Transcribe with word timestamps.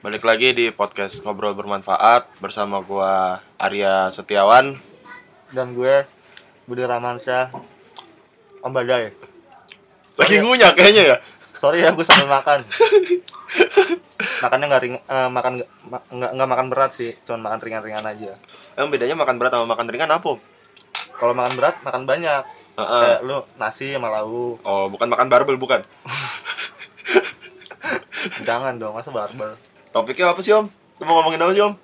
Balik 0.00 0.22
lagi 0.22 0.50
di 0.50 0.66
podcast 0.70 1.20
Ngobrol 1.20 1.52
Bermanfaat 1.52 2.24
bersama 2.40 2.80
gua 2.80 3.38
Arya 3.56 4.08
Setiawan. 4.08 4.76
dan 5.50 5.74
gue 5.74 6.06
Budi 6.62 6.78
Ramansyah 6.80 7.50
Om 8.62 8.70
Badai 8.70 9.10
Lagi 10.14 10.30
Iya. 10.30 10.40
ngunyah 10.40 10.70
kayaknya 10.72 11.02
ya. 11.04 11.16
sorry 11.58 11.82
ya 11.82 11.90
gue 11.90 12.00
sambil 12.00 12.30
makan 12.30 12.62
makannya 14.40 14.64
nggak 14.64 14.80
ring 14.80 14.94
eh, 14.96 15.28
makan 15.28 15.60
nggak 16.06 16.30
nggak 16.32 16.48
makan 16.48 16.66
berat 16.70 16.88
sih 16.94 17.12
cuma 17.20 17.36
makan 17.42 17.58
ringan-ringan 17.60 18.06
aja 18.06 18.32
Emang 18.72 18.88
bedanya 18.88 19.12
makan 19.14 19.36
berat 19.36 19.50
sama 19.50 19.66
makan 19.66 19.84
ringan 19.84 20.08
apa? 20.08 20.38
kalau 21.18 21.32
makan 21.34 21.52
berat 21.52 21.74
makan 21.82 22.02
banyak 22.06 22.40
Heeh. 22.78 23.00
kayak 23.02 23.20
lu 23.20 23.42
nasi 23.56 23.90
sama 23.90 24.08
lauk 24.08 24.62
Oh, 24.62 24.86
bukan 24.86 25.10
makan 25.10 25.26
barbel 25.26 25.56
bukan. 25.56 25.82
jangan 28.46 28.78
dong 28.78 28.94
masa 28.94 29.10
barbar 29.10 29.58
Topiknya 29.90 30.30
apa 30.30 30.40
sih, 30.40 30.54
Om? 30.54 30.66
Lu 30.70 31.02
mau 31.02 31.18
ngomongin 31.20 31.40
apa 31.40 31.52
sih, 31.52 31.62
Om? 31.62 31.74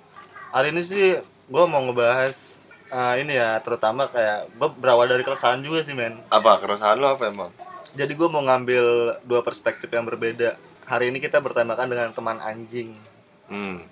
hari 0.47 0.71
ini 0.71 0.79
sih 0.79 1.19
gue 1.51 1.63
mau 1.67 1.83
ngebahas 1.83 2.63
eh, 2.87 3.15
ini 3.19 3.35
ya 3.35 3.59
terutama 3.59 4.07
kayak 4.07 4.47
gue 4.47 4.69
berawal 4.79 5.03
dari 5.05 5.19
keresahan 5.21 5.59
juga 5.59 5.83
sih 5.83 5.91
men 5.91 6.15
Apa 6.31 6.55
keresahan 6.57 6.95
lo 6.95 7.11
apa 7.11 7.27
emang? 7.27 7.51
jadi 7.91 8.07
gue 8.07 8.29
mau 8.31 8.39
ngambil 8.39 8.85
dua 9.27 9.43
perspektif 9.43 9.91
yang 9.91 10.07
berbeda 10.07 10.55
hari 10.87 11.11
ini 11.11 11.19
kita 11.19 11.43
bertemakan 11.43 11.83
dengan 11.83 12.09
teman 12.09 12.39
anjing 12.39 12.95
Hmm. 13.51 13.83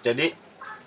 Jadi 0.00 0.32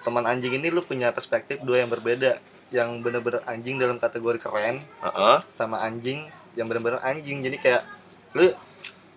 teman 0.02 0.26
anjing 0.26 0.54
ini 0.54 0.70
lu 0.70 0.82
punya 0.82 1.10
perspektif 1.10 1.62
dua 1.62 1.82
yang 1.82 1.90
berbeda, 1.90 2.42
yang 2.70 3.02
bener-bener 3.02 3.46
anjing 3.46 3.78
dalam 3.78 3.98
kategori 3.98 4.42
keren 4.42 4.82
Heeh. 5.02 5.38
sama 5.54 5.82
anjing 5.82 6.26
yang 6.54 6.66
bener-bener 6.66 6.98
anjing. 7.02 7.42
Jadi 7.42 7.58
kayak 7.58 7.86
lu 8.34 8.54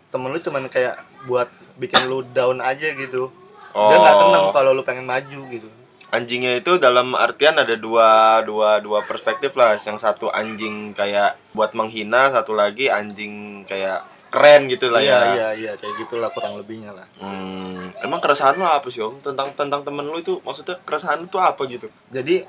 temen 0.08 0.28
lu 0.30 0.38
cuman 0.38 0.68
kayak 0.68 1.00
buat 1.24 1.48
bikin 1.76 2.04
lu 2.06 2.24
down 2.28 2.60
aja 2.60 2.92
gitu. 2.92 3.32
Dia 3.74 3.96
nggak 3.98 4.16
seneng 4.22 4.44
kalau 4.54 4.70
lu 4.70 4.86
pengen 4.86 5.06
maju 5.10 5.40
gitu. 5.50 5.66
Anjingnya 6.14 6.62
itu 6.62 6.78
dalam 6.78 7.18
artian 7.18 7.58
ada 7.58 7.74
dua 7.74 8.38
dua 8.46 8.78
dua 8.78 9.02
perspektif 9.02 9.58
lah. 9.58 9.74
Yang 9.74 9.98
satu 9.98 10.30
anjing 10.30 10.94
kayak 10.94 11.34
buat 11.58 11.74
menghina, 11.74 12.30
satu 12.30 12.54
lagi 12.54 12.86
anjing 12.86 13.66
kayak 13.66 14.06
keren 14.30 14.66
gitu 14.66 14.90
lah 14.90 14.98
iya 14.98 15.14
ya. 15.14 15.22
iya 15.30 15.48
iya 15.54 15.72
kayak 15.78 15.94
gitulah 16.06 16.30
kurang 16.30 16.58
lebihnya 16.58 16.90
lah. 16.90 17.06
Hmm, 17.22 17.94
emang 18.02 18.18
keresahan 18.18 18.58
lo 18.58 18.66
apa 18.66 18.90
sih 18.90 18.98
om 19.02 19.18
tentang 19.22 19.54
tentang 19.54 19.86
temen 19.86 20.06
lu 20.06 20.18
itu 20.18 20.42
maksudnya 20.42 20.78
keresahan 20.82 21.26
itu 21.26 21.38
apa 21.38 21.62
gitu? 21.66 21.86
Jadi 22.10 22.42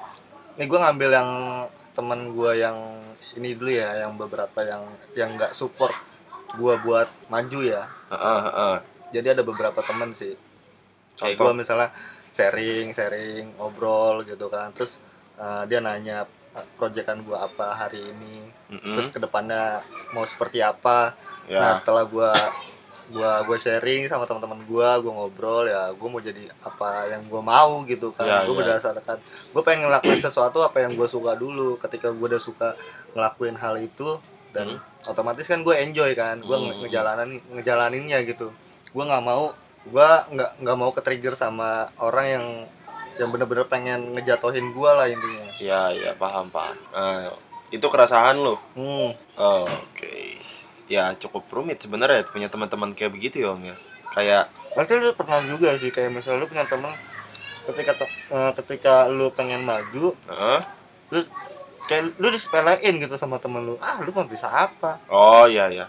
nih 0.58 0.66
gue 0.66 0.80
ngambil 0.82 1.10
yang 1.14 1.30
temen 1.94 2.34
gue 2.34 2.52
yang 2.58 2.78
ini 3.38 3.54
dulu 3.58 3.70
ya, 3.70 4.02
yang 4.02 4.18
beberapa 4.18 4.62
yang 4.66 4.82
yang 5.18 5.38
nggak 5.38 5.54
support 5.58 5.94
gue 6.58 6.74
buat 6.86 7.10
maju 7.30 7.60
ya. 7.62 7.86
Heeh, 8.14 8.40
heeh. 8.50 8.76
jadi 9.14 9.38
ada 9.38 9.42
beberapa 9.46 9.82
temen 9.86 10.14
sih 10.14 10.38
kayak 11.16 11.36
gue 11.38 11.54
misalnya 11.56 11.90
sharing 12.32 12.92
sharing 12.92 13.56
ngobrol 13.56 14.24
gitu 14.24 14.52
kan. 14.52 14.76
Terus 14.76 15.00
uh, 15.36 15.64
dia 15.66 15.80
nanya 15.80 16.28
uh, 16.52 16.66
proyekan 16.76 17.24
gue 17.24 17.36
apa 17.36 17.76
hari 17.76 18.04
ini? 18.04 18.52
Mm-mm. 18.66 18.98
terus 18.98 19.14
ke 19.14 19.20
depannya 19.22 19.86
mau 20.12 20.26
seperti 20.26 20.60
apa? 20.60 21.14
Ya. 21.46 21.62
nah 21.62 21.72
setelah 21.78 22.04
gue 22.04 22.32
gua 23.06 23.46
gue 23.46 23.58
sharing 23.62 24.10
sama 24.10 24.26
teman-teman 24.26 24.66
gue 24.66 24.90
gue 25.06 25.12
ngobrol 25.14 25.70
ya 25.70 25.94
gue 25.94 26.10
mau 26.10 26.18
jadi 26.18 26.50
apa 26.66 27.06
yang 27.14 27.22
gue 27.30 27.42
mau 27.42 27.86
gitu 27.86 28.10
kan. 28.18 28.26
Ya, 28.26 28.38
gue 28.50 28.56
ya. 28.58 28.60
berdasarkan 28.66 29.18
gue 29.54 29.62
pengen 29.62 29.86
ngelakuin 29.86 30.18
sesuatu 30.18 30.66
apa 30.66 30.82
yang 30.82 30.98
gue 30.98 31.06
suka 31.06 31.38
dulu. 31.38 31.78
Ketika 31.78 32.10
gue 32.10 32.26
udah 32.34 32.42
suka 32.42 32.74
ngelakuin 33.14 33.56
hal 33.62 33.78
itu 33.78 34.18
dan 34.50 34.82
otomatis 35.06 35.46
kan 35.46 35.62
gue 35.62 35.78
enjoy 35.78 36.18
kan. 36.18 36.42
Gue 36.42 36.58
Hmm. 36.58 36.82
ngejalanin 36.82 37.38
ngejalaninnya 37.54 38.26
gitu. 38.26 38.50
Gue 38.90 39.04
nggak 39.06 39.22
mau 39.22 39.54
gue 39.86 40.10
nggak 40.34 40.52
nggak 40.66 40.78
mau 40.78 40.90
ke 40.90 41.02
trigger 41.02 41.34
sama 41.34 41.90
orang 42.02 42.26
yang 42.26 42.46
yang 43.16 43.30
bener-bener 43.32 43.64
pengen 43.66 44.12
ngejatohin 44.12 44.74
gue 44.76 44.90
lah 44.92 45.08
intinya 45.08 45.48
ya 45.56 45.82
ya 45.90 46.12
paham 46.16 46.52
paham. 46.52 46.76
Nah, 46.92 47.32
itu 47.72 47.86
keresahan 47.86 48.36
lo. 48.36 48.60
hmm. 48.76 49.10
Oh, 49.38 49.64
Oke. 49.64 50.36
Ya 50.86 51.16
cukup 51.16 51.48
rumit 51.50 51.82
sebenarnya 51.82 52.28
punya 52.28 52.46
teman-teman 52.46 52.92
kayak 52.94 53.16
begitu 53.16 53.42
ya 53.42 53.56
om 53.56 53.64
ya. 53.64 53.74
Kayak 54.12 54.52
Berarti 54.76 54.92
lu 55.00 55.16
pernah 55.16 55.40
juga 55.48 55.80
sih 55.80 55.88
kayak 55.90 56.12
misalnya 56.12 56.44
lu 56.44 56.52
punya 56.52 56.68
temen 56.68 56.92
ketika 57.66 57.92
eh, 58.06 58.52
ketika 58.62 58.94
lu 59.08 59.32
pengen 59.32 59.64
maju 59.64 60.14
heeh. 60.14 60.60
terus 61.10 61.26
kayak 61.88 62.14
lu 62.20 62.28
disepelein 62.30 63.00
gitu 63.00 63.16
sama 63.16 63.42
temen 63.42 63.64
lu 63.64 63.74
ah 63.80 63.98
lu 64.04 64.12
mah 64.12 64.28
bisa 64.28 64.46
apa 64.46 65.02
Oh 65.10 65.48
iya 65.48 65.72
ya. 65.72 65.86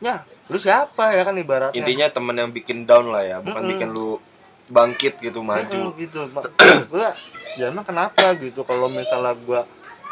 ya 0.00 0.24
lu 0.50 0.58
siapa 0.58 1.10
ya 1.10 1.22
kan 1.22 1.32
ibaratnya 1.32 1.72
Intinya 1.72 2.06
temen 2.08 2.34
yang 2.34 2.50
bikin 2.50 2.82
down 2.82 3.06
lah 3.06 3.22
ya, 3.22 3.38
bukan 3.38 3.54
Mm-mm. 3.56 3.70
bikin 3.72 3.88
lu 3.90 4.18
bangkit 4.66 5.18
gitu 5.18 5.40
maju. 5.40 5.70
Mm-mm, 5.88 5.96
gitu 5.96 6.20
Maksud 6.26 6.52
gua 6.88 7.14
ya 7.52 7.66
emang 7.66 7.82
kenapa 7.82 8.34
gitu 8.36 8.60
kalau 8.60 8.86
misalnya 8.86 9.34
gua 9.36 9.62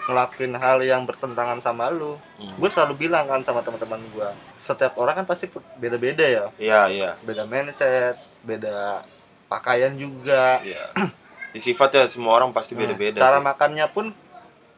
ngelakuin 0.04 0.54
hal 0.54 0.80
yang 0.80 1.04
bertentangan 1.04 1.58
sama 1.58 1.86
lu 1.88 2.16
Hmm. 2.34 2.54
gue 2.54 2.66
selalu 2.66 2.94
bilang 3.00 3.26
kan 3.26 3.42
sama 3.42 3.60
teman-teman 3.60 3.98
gua 4.08 4.30
setiap 4.54 4.94
orang 4.94 5.18
kan 5.18 5.26
pasti 5.26 5.50
beda-beda 5.74 6.22
ya 6.22 6.44
Iya 6.54 6.80
iya. 6.88 7.10
beda 7.20 7.44
mindset 7.44 8.14
beda 8.40 9.02
pakaian 9.46 9.92
juga 9.92 10.58
Iya. 10.60 10.94
Di 11.48 11.58
sifatnya 11.58 12.06
semua 12.06 12.36
orang 12.36 12.50
pasti 12.50 12.72
beda-beda. 12.72 13.16
Hmm. 13.16 13.22
cara 13.22 13.36
sih. 13.36 13.44
makannya 13.44 13.86
pun 13.88 14.06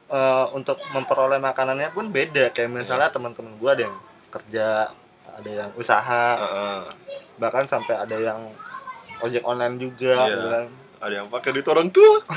eh, 0.09 0.47
untuk 0.51 0.81
memperoleh 0.89 1.39
makanannya 1.39 1.89
pun 1.91 2.09
beda 2.09 2.51
kayak 2.51 2.69
misalnya 2.69 3.07
Iya. 3.07 3.15
teman-teman 3.15 3.55
gua 3.57 3.71
ada 3.73 3.83
yang 3.85 3.97
kerja 4.29 4.67
ada 5.41 5.51
yang 5.57 5.71
usaha 5.75 6.25
Heeh. 6.37 6.81
bahkan 7.37 7.65
sampai 7.65 7.97
ada 7.97 8.15
yang 8.15 8.39
ojek 9.19 9.41
online 9.43 9.77
juga 9.77 10.29
gitu 10.29 10.47
kan. 10.47 10.67
Ada 11.01 11.15
yang 11.17 11.29
pakai 11.29 11.51
duit 11.51 11.67
orang 11.67 11.89
tua. 11.89 12.21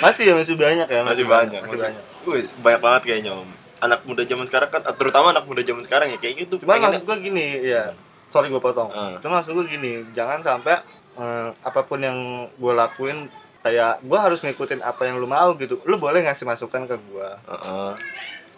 masih 0.00 0.24
ya 0.24 0.34
masih 0.34 0.54
banyak 0.54 0.86
ya 0.86 1.00
Masih 1.02 1.26
banyak, 1.26 1.60
masih 1.60 1.66
masih- 1.66 1.82
banyak 1.82 2.04
Wih, 2.22 2.44
banyak 2.58 2.80
banget 2.80 3.02
kayaknya 3.04 3.32
om. 3.34 3.48
Anak 3.80 4.04
muda 4.04 4.22
zaman 4.22 4.44
sekarang 4.44 4.68
kan, 4.68 4.84
terutama 4.94 5.32
anak 5.32 5.44
muda 5.44 5.60
zaman 5.60 5.80
sekarang 5.80 6.08
ya 6.10 6.18
kayak 6.18 6.34
gitu. 6.38 6.60
pengennya- 6.60 6.94
maksud 6.94 7.02
gua 7.02 7.16
gini 7.18 7.46
ya 7.64 7.96
sorry 8.28 8.46
gua 8.46 8.60
potong 8.60 8.86
Hmm. 8.86 9.18
cuma 9.18 9.40
maksud 9.40 9.52
gua 9.52 9.66
gini 9.66 10.06
jangan 10.10 10.38
sampai 10.38 10.78
eh, 11.12 11.48
apa 11.58 11.80
pun 11.82 11.98
yang 11.98 12.14
gua 12.54 12.78
lakuin 12.78 13.26
kayak 13.60 13.98
gua 14.02 14.22
harus 14.22 14.40
ngikutin 14.40 14.80
apa 14.80 15.02
yang 15.02 15.16
lu 15.16 15.26
mau 15.26 15.52
gitu 15.54 15.82
lu 15.82 15.96
boleh 15.96 16.22
ngasih 16.22 16.44
masukan 16.44 16.86
ke 16.86 16.96
gua 17.06 17.34
Heeh. 17.42 17.92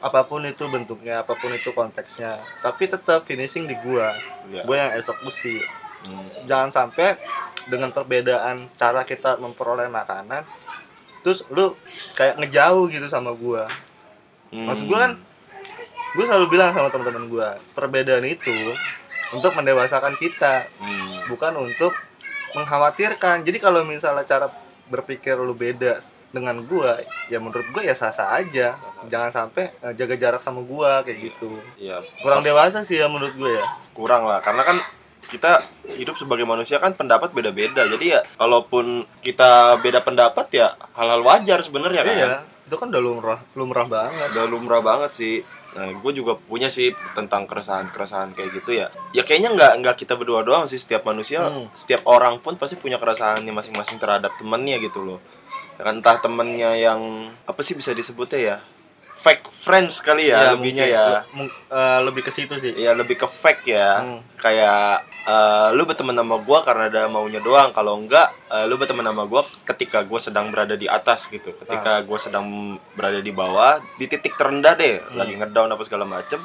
Apa 0.02 0.20
pun 0.22 0.42
itu 0.42 0.66
bentuknya 0.66 1.22
apa 1.22 1.32
pun 1.32 1.48
itu 1.48 1.70
konteksnya 1.70 2.42
tapi 2.58 2.86
tetap 2.86 3.22
finishing 3.22 3.64
di 3.64 3.78
gua 3.78 4.10
Iya. 4.50 4.62
gua 4.66 4.76
yang 4.76 4.92
esok 4.98 5.18
besi 5.22 5.62
Hmm. 6.02 6.26
jangan 6.44 6.74
sampai 6.74 7.14
dengan 7.70 7.94
perbedaan 7.94 8.66
cara 8.74 9.06
kita 9.06 9.38
memperoleh 9.38 9.86
makanan 9.86 10.42
terus 11.22 11.46
lu 11.48 11.78
kayak 12.12 12.36
ngejauh 12.36 12.91
gitu 12.91 13.06
sama 13.06 13.30
gua 13.32 13.70
Maksud 14.52 14.84
gua 14.84 14.98
kan, 15.00 15.12
gue 16.12 16.24
selalu 16.26 16.46
bilang 16.50 16.74
sama 16.74 16.91
teman-teman 16.91 17.24
gua 17.24 17.48
perbedaan 17.72 18.26
itu 18.26 18.52
untuk 19.30 19.54
mendewasakan 19.54 20.18
kita 20.18 20.66
Hmm. 20.76 21.30
bukan 21.30 21.54
untuk 21.56 21.94
mengkhawatirkan 22.52 23.46
jadi 23.46 23.58
kalau 23.58 23.80
misalnya 23.82 24.26
cara 24.26 24.50
berpikir 24.91 25.38
lu 25.38 25.54
beda 25.54 26.02
dengan 26.32 26.65
gua 26.65 26.97
ya 27.28 27.38
menurut 27.38 27.69
gua 27.70 27.84
ya 27.84 27.93
sah-sah 27.93 28.41
aja. 28.41 28.75
Jangan 29.06 29.31
sampai 29.31 29.70
eh, 29.78 29.93
jaga 29.94 30.16
jarak 30.16 30.41
sama 30.41 30.65
gua 30.65 31.04
kayak 31.04 31.32
gitu. 31.32 31.60
Iya. 31.76 32.00
kurang 32.25 32.43
dewasa 32.43 32.82
sih 32.82 32.98
ya 32.98 33.06
menurut 33.06 33.37
gue 33.37 33.53
ya. 33.53 33.66
Kurang 33.93 34.25
lah 34.25 34.41
karena 34.41 34.65
kan 34.65 34.81
kita 35.28 35.65
hidup 35.97 36.16
sebagai 36.21 36.44
manusia 36.44 36.76
kan 36.76 36.92
pendapat 36.92 37.32
beda-beda. 37.32 37.84
Jadi 37.87 38.16
ya 38.16 38.21
kalaupun 38.37 39.04
kita 39.21 39.76
beda 39.81 40.00
pendapat 40.04 40.48
ya 40.53 40.75
hal-hal 40.97 41.21
wajar 41.22 41.60
sebenarnya 41.60 42.03
kan. 42.04 42.16
Iya 42.16 42.28
itu 42.62 42.81
kan 42.81 42.88
udah 42.88 43.03
lumrah 43.04 43.41
lumrah 43.53 43.84
banget. 43.84 44.28
Udah 44.32 44.44
lumrah 44.48 44.81
banget 44.81 45.12
sih. 45.12 45.37
Nah 45.76 45.88
gue 45.92 46.12
juga 46.12 46.37
punya 46.37 46.69
sih 46.72 46.92
tentang 47.12 47.44
keresahan-keresahan 47.48 48.32
kayak 48.32 48.50
gitu 48.60 48.76
ya. 48.76 48.88
Ya 49.16 49.25
kayaknya 49.25 49.53
nggak 49.56 49.72
nggak 49.84 49.97
kita 50.04 50.16
berdua 50.16 50.41
doang 50.44 50.65
sih. 50.65 50.81
Setiap 50.81 51.04
manusia 51.04 51.44
Hmm. 51.48 51.69
setiap 51.76 52.04
orang 52.09 52.41
pun 52.41 52.56
pasti 52.56 52.77
punya 52.80 52.97
keresahannya 52.97 53.53
masing-masing 53.53 53.97
terhadap 54.01 54.33
temennya 54.41 54.80
gitu 54.80 55.01
loh. 55.04 55.21
Ya 55.21 55.61
entah 55.80 56.21
temennya 56.21 56.77
yang 56.77 57.01
apa 57.47 57.60
sih 57.65 57.72
bisa 57.72 57.92
disebutnya 57.92 58.41
ya? 58.41 58.57
Fake 59.13 59.47
friends 59.47 60.03
kali 60.03 60.34
ya, 60.34 60.57
lebihnya 60.59 60.83
mungkin. 60.83 60.98
ya. 60.98 61.07
Le- 61.39 61.53
eh, 61.71 62.01
lebih 62.03 62.22
ke 62.27 62.33
situ 62.34 62.59
sih. 62.59 62.74
Ya 62.74 62.91
lebih 62.92 63.15
ke 63.15 63.28
fake 63.30 63.71
ya. 63.71 64.03
Hmm. 64.03 64.21
kayak 64.42 65.07
eh, 65.22 65.69
lu 65.78 65.86
berteman 65.86 66.19
sama 66.19 66.42
gua 66.42 66.66
karena 66.66 66.91
ada 66.91 67.07
maunya 67.07 67.39
doang. 67.39 67.71
Kalau 67.71 67.95
enggak 67.95 68.34
eh, 68.51 68.66
lu 68.66 68.74
berteman 68.74 69.07
sama 69.07 69.22
gua 69.30 69.47
ketika 69.63 70.03
gua 70.03 70.19
sedang 70.19 70.51
berada 70.51 70.74
di 70.74 70.91
atas 70.91 71.30
gitu. 71.30 71.54
Ketika 71.54 72.03
gua 72.03 72.18
sedang 72.18 72.75
berada 72.98 73.22
di 73.22 73.30
bawah 73.30 73.78
di 73.95 74.10
titik 74.10 74.34
terendah 74.34 74.75
deh. 74.75 74.98
Lagi 75.15 75.39
ngedown 75.39 75.71
apa 75.71 75.83
segala 75.86 76.03
macem. 76.03 76.42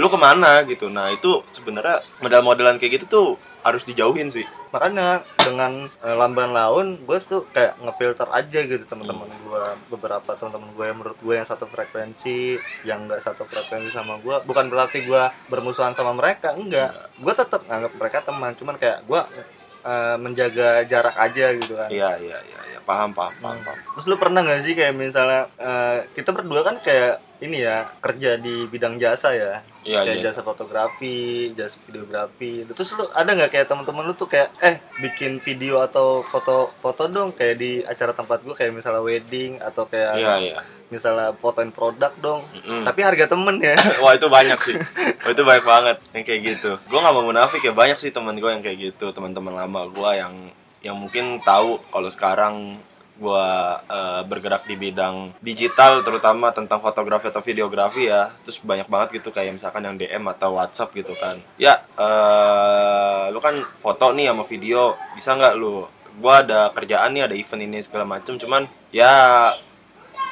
Lu 0.00 0.08
ke 0.08 0.16
mana 0.16 0.64
gitu. 0.64 0.88
Nah 0.88 1.12
itu 1.12 1.44
sebenarnya 1.52 2.00
model-modelan 2.24 2.80
kayak 2.80 2.98
gitu 3.02 3.06
tuh 3.06 3.26
harus 3.60 3.84
dijauhin 3.84 4.28
sih 4.32 4.44
makanya 4.74 5.22
dengan 5.38 5.86
eh, 6.02 6.16
lamban 6.18 6.50
laun 6.50 6.98
gue 6.98 7.18
tuh 7.22 7.46
kayak 7.54 7.78
ngefilter 7.78 8.26
aja 8.34 8.58
gitu 8.66 8.82
teman-teman 8.84 9.30
Hmm. 9.30 9.40
gue 9.46 9.66
beberapa 9.94 10.34
teman-teman 10.34 10.74
gue 10.74 10.84
yang 10.84 10.98
menurut 10.98 11.18
gue 11.22 11.34
yang 11.38 11.46
satu 11.46 11.70
frekuensi 11.70 12.58
yang 12.82 13.06
enggak 13.06 13.22
satu 13.22 13.46
frekuensi 13.46 13.94
sama 13.94 14.18
gue 14.18 14.42
bukan 14.42 14.66
berarti 14.66 15.06
gue 15.06 15.22
bermusuhan 15.46 15.94
sama 15.94 16.10
mereka 16.10 16.58
enggak. 16.58 16.90
Gue 17.22 17.30
tetap 17.30 17.62
nganggap 17.64 17.92
mereka 17.94 18.18
teman 18.26 18.52
cuman 18.58 18.74
kayak 18.74 19.06
gue 19.06 19.20
eh, 19.84 20.16
menjaga 20.16 20.82
jarak 20.84 21.14
aja 21.14 21.46
gitu 21.52 21.76
kan 21.76 21.88
iya 21.88 22.16
iya 22.16 22.38
iya 22.40 22.60
iya. 22.72 22.78
paham 22.84 23.12
paham 23.12 23.32
paham, 23.40 23.56
Hmm. 23.60 23.64
paham. 23.64 23.78
Terus 23.96 24.06
lu 24.08 24.16
pernah 24.16 24.40
nggak 24.40 24.60
sih 24.60 24.74
kayak 24.74 24.92
misalnya 24.92 25.48
eh, 25.56 26.04
kita 26.12 26.32
berdua 26.32 26.60
kan 26.64 26.76
kayak 26.80 27.20
ini 27.40 27.60
ya 27.60 27.92
kerja 28.00 28.40
di 28.40 28.64
bidang 28.64 28.96
jasa 28.96 29.36
ya, 29.36 29.60
iya 29.84 30.00
kayak 30.00 30.16
iya 30.16 30.24
jasa 30.28 30.40
fotografi, 30.40 31.52
jasa 31.52 31.76
videografi. 31.84 32.64
Terus 32.64 32.96
lu 32.96 33.04
ada 33.12 33.30
nggak 33.30 33.52
kayak 33.52 33.68
teman-teman 33.68 34.04
lu 34.08 34.16
tuh 34.16 34.24
kayak 34.24 34.48
eh 34.64 34.80
bikin 35.00 35.40
video 35.40 35.84
atau 35.84 36.24
foto-foto 36.24 37.04
dong 37.04 37.36
kayak 37.36 37.56
di 37.60 37.84
acara 37.84 38.16
tempat 38.16 38.40
gua 38.44 38.56
kayak 38.56 38.72
misalnya 38.72 39.04
wedding 39.04 39.60
atau 39.60 39.84
kayak 39.84 40.16
iya 40.16 40.34
iya 40.40 40.58
misalnya 40.92 41.32
fotoin 41.38 41.72
produk 41.72 42.12
dong. 42.20 42.44
Mm-mm. 42.52 42.84
Tapi 42.84 43.00
harga 43.00 43.30
temen 43.30 43.56
ya. 43.60 43.76
Wah 44.02 44.12
itu 44.16 44.28
banyak 44.28 44.58
sih, 44.60 44.76
Wah, 45.24 45.30
itu 45.32 45.42
banyak 45.42 45.64
banget 45.64 45.96
yang 46.12 46.24
kayak 46.24 46.40
gitu. 46.44 46.70
Gue 46.88 46.98
nggak 47.00 47.14
mau 47.14 47.24
munafik 47.24 47.62
ya 47.64 47.72
banyak 47.72 47.98
sih 48.00 48.10
teman 48.12 48.36
gue 48.36 48.50
yang 48.50 48.62
kayak 48.64 48.92
gitu, 48.92 49.12
teman-teman 49.14 49.54
lama 49.54 49.88
gue 49.88 50.10
yang 50.16 50.34
yang 50.84 50.96
mungkin 51.00 51.40
tahu 51.40 51.80
kalau 51.88 52.12
sekarang 52.12 52.76
gue 53.14 53.50
bergerak 54.26 54.66
di 54.66 54.74
bidang 54.74 55.38
digital 55.38 56.02
terutama 56.02 56.50
tentang 56.50 56.82
fotografi 56.82 57.30
atau 57.30 57.40
videografi 57.40 58.10
ya. 58.10 58.34
Terus 58.42 58.58
banyak 58.58 58.90
banget 58.90 59.22
gitu 59.22 59.30
kayak 59.30 59.54
misalkan 59.54 59.86
yang 59.86 59.94
DM 59.94 60.26
atau 60.34 60.58
WhatsApp 60.58 60.92
gitu 60.98 61.14
kan. 61.14 61.38
Ya, 61.54 61.86
eh 61.94 63.30
lu 63.30 63.38
kan 63.38 63.54
foto 63.78 64.10
nih 64.12 64.34
sama 64.34 64.42
video, 64.44 64.98
bisa 65.14 65.30
nggak 65.38 65.54
lu? 65.54 65.86
Gue 66.18 66.34
ada 66.34 66.74
kerjaan 66.74 67.14
nih, 67.14 67.30
ada 67.30 67.34
event 67.38 67.62
ini 67.62 67.78
segala 67.86 68.02
macem. 68.02 68.34
Cuman 68.34 68.66
ya 68.90 69.54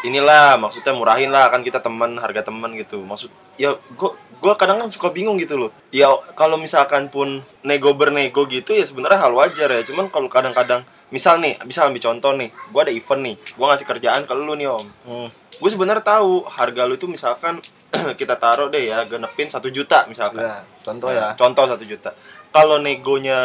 inilah 0.02 0.58
maksudnya 0.58 0.92
murahin 0.92 1.30
lah 1.30 1.48
kan 1.48 1.62
kita 1.62 1.78
teman 1.78 2.18
harga 2.18 2.50
teman 2.50 2.74
gitu. 2.74 3.02
Maksud 3.02 3.30
ya 3.56 3.78
gua 3.94 4.18
gua 4.42 4.54
kadang 4.58 4.82
kan 4.82 4.88
suka 4.90 5.14
bingung 5.14 5.38
gitu 5.38 5.56
loh. 5.56 5.70
Ya 5.94 6.10
kalau 6.34 6.58
misalkan 6.58 7.08
pun 7.08 7.42
nego 7.62 7.94
bernego 7.94 8.44
gitu 8.50 8.74
ya 8.74 8.84
sebenarnya 8.84 9.22
hal 9.22 9.32
wajar 9.32 9.70
ya. 9.70 9.82
Cuman 9.86 10.10
kalau 10.10 10.26
kadang-kadang 10.26 10.82
misal 11.14 11.38
nih 11.38 11.60
bisa 11.68 11.86
ambil 11.86 12.02
contoh 12.02 12.32
nih 12.34 12.50
gua 12.74 12.88
ada 12.88 12.92
event 12.92 13.22
nih 13.22 13.36
gua 13.54 13.72
ngasih 13.72 13.86
kerjaan 13.86 14.22
ke 14.26 14.32
lu 14.34 14.54
nih 14.58 14.68
om. 14.68 14.88
Hmm. 15.06 15.30
gue 15.52 15.70
sebenarnya 15.70 16.02
tahu 16.02 16.42
harga 16.48 16.88
lu 16.88 16.96
itu 16.98 17.06
misalkan 17.06 17.62
kita 18.18 18.34
taruh 18.40 18.72
deh 18.72 18.88
ya 18.88 19.04
genepin 19.06 19.46
satu 19.46 19.70
juta 19.70 20.08
misalkan. 20.10 20.42
Ya, 20.42 20.64
contoh 20.82 21.12
ya. 21.12 21.38
contoh 21.38 21.68
satu 21.68 21.84
juta. 21.86 22.16
Kalau 22.50 22.82
negonya 22.82 23.38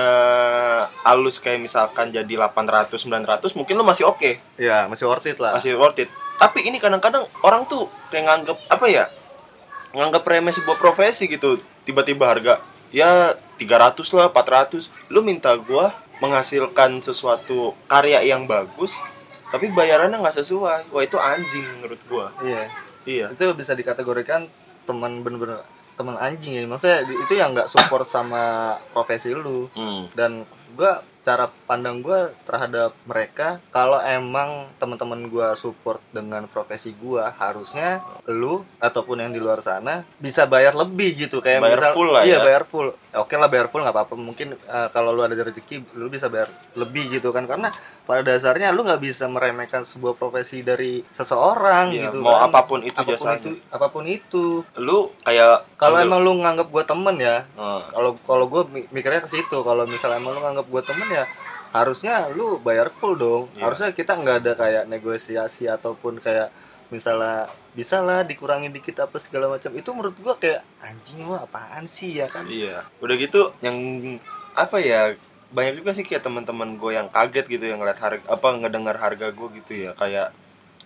alus 1.06 1.38
kayak 1.38 1.62
misalkan 1.62 2.10
jadi 2.10 2.28
800 2.28 2.96
900 2.96 3.54
mungkin 3.54 3.76
lu 3.78 3.86
masih 3.86 4.08
oke. 4.10 4.40
Ya, 4.58 4.90
masih 4.90 5.06
worth 5.06 5.30
it 5.30 5.38
lah. 5.38 5.54
masih 5.60 5.78
worth 5.78 6.00
it 6.02 6.10
tapi 6.38 6.66
ini 6.66 6.78
kadang-kadang 6.78 7.26
orang 7.42 7.66
tuh 7.66 7.90
kayak 8.10 8.26
nganggep 8.26 8.58
apa 8.70 8.86
ya 8.88 9.06
nganggep 9.92 10.24
remeh 10.24 10.54
sebuah 10.54 10.78
profesi 10.78 11.26
gitu 11.26 11.58
tiba-tiba 11.84 12.30
harga 12.30 12.62
ya 12.94 13.34
300 13.58 13.98
lah 14.14 14.30
400 14.30 14.88
lu 15.10 15.26
minta 15.26 15.52
gua 15.58 15.92
menghasilkan 16.18 17.02
sesuatu 17.02 17.74
karya 17.86 18.22
yang 18.26 18.46
bagus 18.46 18.94
tapi 19.50 19.72
bayarannya 19.72 20.20
nggak 20.20 20.38
sesuai 20.44 20.92
wah 20.92 21.04
itu 21.04 21.18
anjing 21.18 21.66
menurut 21.80 22.02
gua 22.10 22.30
Iya. 22.44 22.64
iya 23.08 23.26
Itu 23.32 23.54
bisa 23.56 23.74
dikategorikan 23.74 24.46
teman 24.84 25.24
bener-bener 25.24 25.64
teman 25.98 26.14
anjing 26.20 26.54
ya. 26.54 26.64
Maksudnya 26.70 27.10
itu 27.10 27.34
yang 27.34 27.58
nggak 27.58 27.72
support 27.72 28.06
sama 28.06 28.76
profesi 28.94 29.34
lu. 29.34 29.66
hmm. 29.74 30.14
dan 30.14 30.46
gua 30.78 31.02
cara 31.26 31.50
pandang 31.68 32.00
gua 32.00 32.32
terhadap 32.42 32.96
mereka 33.04 33.60
kalau 33.70 34.00
emang 34.00 34.50
teman-teman 34.76 35.28
gua 35.28 35.52
support 35.54 36.00
dengan 36.10 36.48
profesi 36.48 36.90
gua 36.94 37.30
harusnya 37.34 38.00
lu 38.26 38.64
ataupun 38.78 39.20
yang 39.20 39.30
di 39.30 39.38
luar 39.38 39.60
sana 39.60 40.08
bisa 40.16 40.44
bayar 40.46 40.72
lebih 40.74 41.20
gitu 41.20 41.38
kayak 41.38 41.60
Bayar 41.60 41.78
misal 41.78 41.92
full 41.92 42.10
lah 42.10 42.24
iya 42.24 42.40
ya. 42.40 42.42
bayar 42.42 42.64
full 42.64 42.88
oke 43.14 43.34
lah 43.34 43.48
bayar 43.48 43.68
full 43.68 43.82
nggak 43.82 43.92
apa-apa 43.94 44.16
mungkin 44.16 44.56
eh, 44.56 44.88
kalau 44.90 45.12
lu 45.12 45.22
ada 45.22 45.36
rezeki 45.36 45.84
lu 45.94 46.08
bisa 46.08 46.28
bayar 46.28 46.48
lebih 46.74 47.12
gitu 47.12 47.30
kan 47.30 47.44
karena 47.44 47.76
pada 48.02 48.24
dasarnya 48.24 48.72
lu 48.72 48.82
nggak 48.82 49.04
bisa 49.04 49.28
meremehkan 49.28 49.84
sebuah 49.84 50.16
profesi 50.16 50.64
dari 50.64 51.04
seseorang 51.12 51.92
Iya, 51.92 52.08
gitu 52.08 52.24
mau 52.24 52.36
kan. 52.38 52.48
apa 52.48 52.60
pun 52.64 52.80
itu 52.82 52.96
apa 52.96 53.04
pun 53.10 53.16
jasanya. 53.20 53.38
itu 53.38 53.50
apa 53.68 53.88
pun 53.90 54.04
itu 54.04 54.46
lu 54.78 55.12
kayak 55.22 55.68
kalau 55.76 56.00
emang 56.00 56.20
lu 56.22 56.32
nganggap 56.38 56.68
gua 56.68 56.84
temen 56.84 57.16
ya 57.18 57.44
Hmm. 57.54 57.84
kalau 57.90 58.16
kalau 58.22 58.46
gue 58.46 58.62
mikirnya 58.88 59.20
ke 59.20 59.28
situ 59.28 59.58
kalau 59.60 59.84
misalnya 59.84 60.18
emang 60.18 60.32
lu 60.32 60.40
nganggap 60.40 60.66
gue 60.66 60.82
temen 60.84 61.10
ya 61.10 61.26
harusnya 61.70 62.30
lu 62.30 62.58
bayar 62.58 62.90
full 62.92 63.16
dong 63.16 63.44
Iya. 63.52 63.64
harusnya 63.64 63.90
kita 63.92 64.14
nggak 64.14 64.38
ada 64.42 64.54
kayak 64.54 64.84
negosiasi 64.86 65.66
ataupun 65.66 66.18
kayak 66.18 66.50
misalnya 66.88 67.46
bisa 67.74 68.00
lah 68.00 68.24
dikurangin 68.24 68.72
dikit 68.72 69.02
apa 69.02 69.18
segala 69.18 69.50
macam 69.50 69.70
itu 69.72 69.90
menurut 69.90 70.16
gua 70.18 70.36
kayak 70.36 70.64
anjing 70.80 71.20
lu 71.22 71.34
apaan 71.34 71.84
sih 71.86 72.16
ya 72.16 72.28
kan 72.28 72.48
Iya. 72.48 72.88
Udah 72.98 73.16
gitu 73.16 73.52
yang 73.60 73.76
apa 74.54 74.80
ya? 74.80 75.14
Banyak 75.48 75.80
juga 75.80 75.92
sih 75.94 76.04
kayak 76.04 76.22
teman-teman 76.22 76.76
gue 76.76 76.92
yang 76.92 77.08
kaget 77.08 77.48
gitu 77.48 77.66
yang 77.66 77.80
ngeliat 77.80 77.96
harga 77.98 78.24
apa 78.26 78.48
ngedengar 78.58 78.96
harga 78.96 79.32
gue 79.32 79.48
gitu 79.56 79.72
ya 79.80 79.92
kayak 79.94 80.36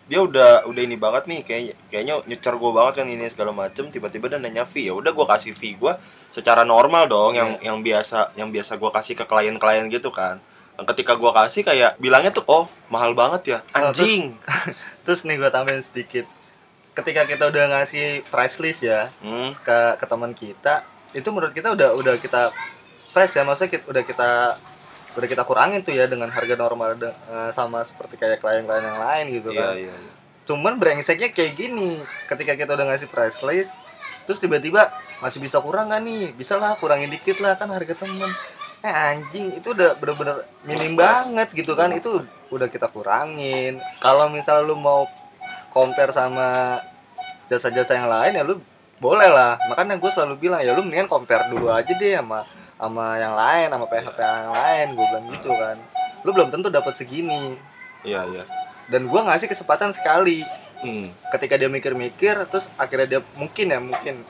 dia 0.05 0.19
udah 0.19 0.67
udah 0.67 0.81
ini 0.81 0.93
banget 0.95 1.23
nih 1.25 1.41
kayak 1.41 1.63
kayaknya 1.89 2.21
nyecer 2.23 2.53
gue 2.53 2.69
banget 2.69 2.93
kan 2.95 3.07
ini 3.07 3.25
segala 3.25 3.49
macem 3.49 3.89
tiba-tiba 3.89 4.27
dia 4.27 4.37
nanya 4.37 4.61
fee 4.61 4.85
ya 4.85 4.93
udah 4.93 5.09
gue 5.09 5.25
kasih 5.25 5.53
fee 5.53 5.73
gue 5.73 5.93
secara 6.29 6.61
normal 6.61 7.07
dong 7.07 7.33
yang 7.33 7.57
Iya. 7.57 7.71
yang 7.71 7.77
biasa 7.79 8.17
yang 8.35 8.49
biasa 8.49 8.77
gue 8.77 8.91
kasih 8.91 9.13
ke 9.15 9.25
klien-klien 9.25 9.85
gitu 9.87 10.09
kan 10.09 10.37
Dan 10.37 10.50
ketika 10.87 11.13
gue 11.15 11.31
kasih 11.31 11.61
kayak 11.61 11.91
bilangnya 11.97 12.31
tuh 12.31 12.45
oh 12.45 12.65
mahal 12.87 13.13
banget 13.13 13.41
ya. 13.45 13.59
Terus- 13.91 13.99
anjing. 14.01 14.23
terus 15.05 15.21
nih 15.23 15.37
gue 15.37 15.49
tambahin 15.49 15.83
sedikit. 15.83 16.25
Ketika 16.91 17.23
kita 17.23 17.47
udah 17.47 17.71
ngasih 17.71 18.27
price 18.27 18.59
list 18.59 18.83
ya 18.83 19.09
hmm, 19.23 19.55
ke 19.63 19.79
ke 19.95 20.05
teman 20.05 20.35
kita 20.35 20.83
itu 21.11 21.27
menurut 21.31 21.55
kita 21.55 21.71
udah 21.71 21.95
udah 21.95 22.15
kita 22.19 22.51
price 23.11 23.33
ya. 23.33 23.43
Maksudnya 23.43 23.71
kita, 23.79 23.85
udah 23.87 24.03
kita 24.03 24.29
udah 25.11 25.27
kita 25.27 25.43
kurangin 25.43 25.83
tuh 25.83 25.91
ya 25.91 26.07
dengan 26.07 26.31
harga 26.31 26.55
normal 26.55 26.95
de- 26.95 27.11
eh, 27.11 27.51
sama 27.51 27.83
seperti 27.83 28.15
kayak 28.15 28.39
klien-klien 28.39 28.79
yang 28.79 28.95
lain 28.95 29.25
gitu 29.35 29.51
iya 29.51 29.59
kan. 29.59 29.73
iya 29.75 29.91
iya. 29.91 30.11
cuman 30.47 30.79
brengseknya 30.79 31.29
kayak 31.31 31.53
gini. 31.55 31.99
Ketika 32.27 32.55
kita 32.55 32.75
udah 32.75 32.95
ngasih 32.95 33.07
price 33.11 33.39
list 33.43 33.79
terus 34.23 34.37
tiba-tiba 34.39 34.87
masih 35.19 35.41
bisa 35.41 35.57
kurang 35.59 35.91
gak 35.91 36.01
nih? 36.03 36.31
Bisa 36.31 36.55
lah 36.55 36.77
kurangin 36.79 37.11
dikit 37.11 37.39
lah 37.43 37.55
kan 37.59 37.67
harga 37.71 37.93
temen 37.97 38.31
eh 38.81 38.89
anjing 38.89 39.61
itu 39.61 39.77
udah 39.77 39.93
bener-bener 40.01 40.41
minim 40.65 40.97
banget 40.97 41.53
gitu 41.53 41.77
kan 41.77 41.93
itu 41.93 42.25
udah 42.49 42.65
kita 42.65 42.89
kurangin. 42.89 43.77
Kalau 44.01 44.25
misal 44.33 44.65
lu 44.65 44.73
mau 44.73 45.05
compare 45.69 46.09
sama 46.09 46.81
jasa-jasa 47.45 47.93
yang 47.93 48.09
lain 48.09 48.41
ya 48.41 48.43
lu 48.43 48.57
boleh 48.97 49.29
lah. 49.29 49.61
Makanya 49.69 50.01
gue 50.01 50.09
selalu 50.09 50.49
bilang 50.49 50.65
ya 50.65 50.73
lu 50.73 50.81
mendingan 50.81 51.05
compare 51.05 51.45
dulu 51.53 51.69
aja 51.69 51.93
deh 51.93 52.17
sama 52.17 52.41
sama 52.81 53.05
yang 53.21 53.37
lain 53.37 53.67
sama 53.69 53.85
PHP 53.85 54.17
yang 54.17 54.53
lain 54.53 54.85
gue 54.97 55.05
bilang 55.13 55.25
gitu 55.29 55.49
kan. 55.53 55.77
Lu 56.25 56.29
belum 56.33 56.49
tentu 56.49 56.73
dapat 56.73 56.97
segini. 56.97 57.53
Iya 58.01 58.25
iya. 58.33 58.43
Dan 58.89 59.05
gue 59.05 59.19
ngasih 59.21 59.45
kesempatan 59.45 59.93
sekali. 59.93 60.41
Hmm. 60.81 61.13
ketika 61.29 61.61
dia 61.61 61.69
mikir-mikir 61.69 62.41
terus 62.49 62.73
akhirnya 62.73 63.05
dia 63.05 63.21
mungkin 63.37 63.69
ya 63.69 63.77
mungkin 63.77 64.25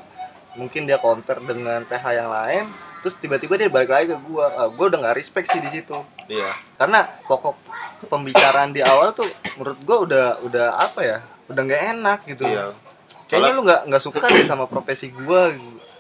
mungkin 0.60 0.84
dia 0.84 1.00
compare 1.00 1.40
dengan 1.40 1.88
PH 1.88 2.06
yang 2.12 2.28
lain 2.28 2.68
terus 3.02 3.18
tiba-tiba 3.18 3.58
dia 3.58 3.68
balik 3.68 3.90
lagi 3.90 4.06
ke 4.14 4.18
gua. 4.24 4.48
Ah, 4.54 4.70
gua 4.70 4.86
udah 4.94 5.00
nggak 5.02 5.18
respect 5.18 5.50
sih 5.50 5.60
di 5.60 5.70
situ. 5.70 5.98
Iya. 6.30 6.54
Karena 6.78 7.06
pokok 7.26 7.58
pembicaraan 8.08 8.72
di 8.72 8.82
awal 8.82 9.12
tuh 9.12 9.28
menurut 9.58 9.80
gua 9.82 9.98
udah 10.06 10.26
udah 10.46 10.68
apa 10.78 11.02
ya 11.02 11.18
udah 11.50 11.62
nggak 11.66 11.82
enak 11.98 12.20
gitu. 12.30 12.46
Iya. 12.46 12.72
Kayaknya 13.28 13.52
lu 13.58 13.62
nggak 13.66 13.82
nggak 13.90 14.04
suka 14.04 14.26
deh 14.30 14.46
sama 14.46 14.66
profesi 14.70 15.10
gua. 15.12 15.52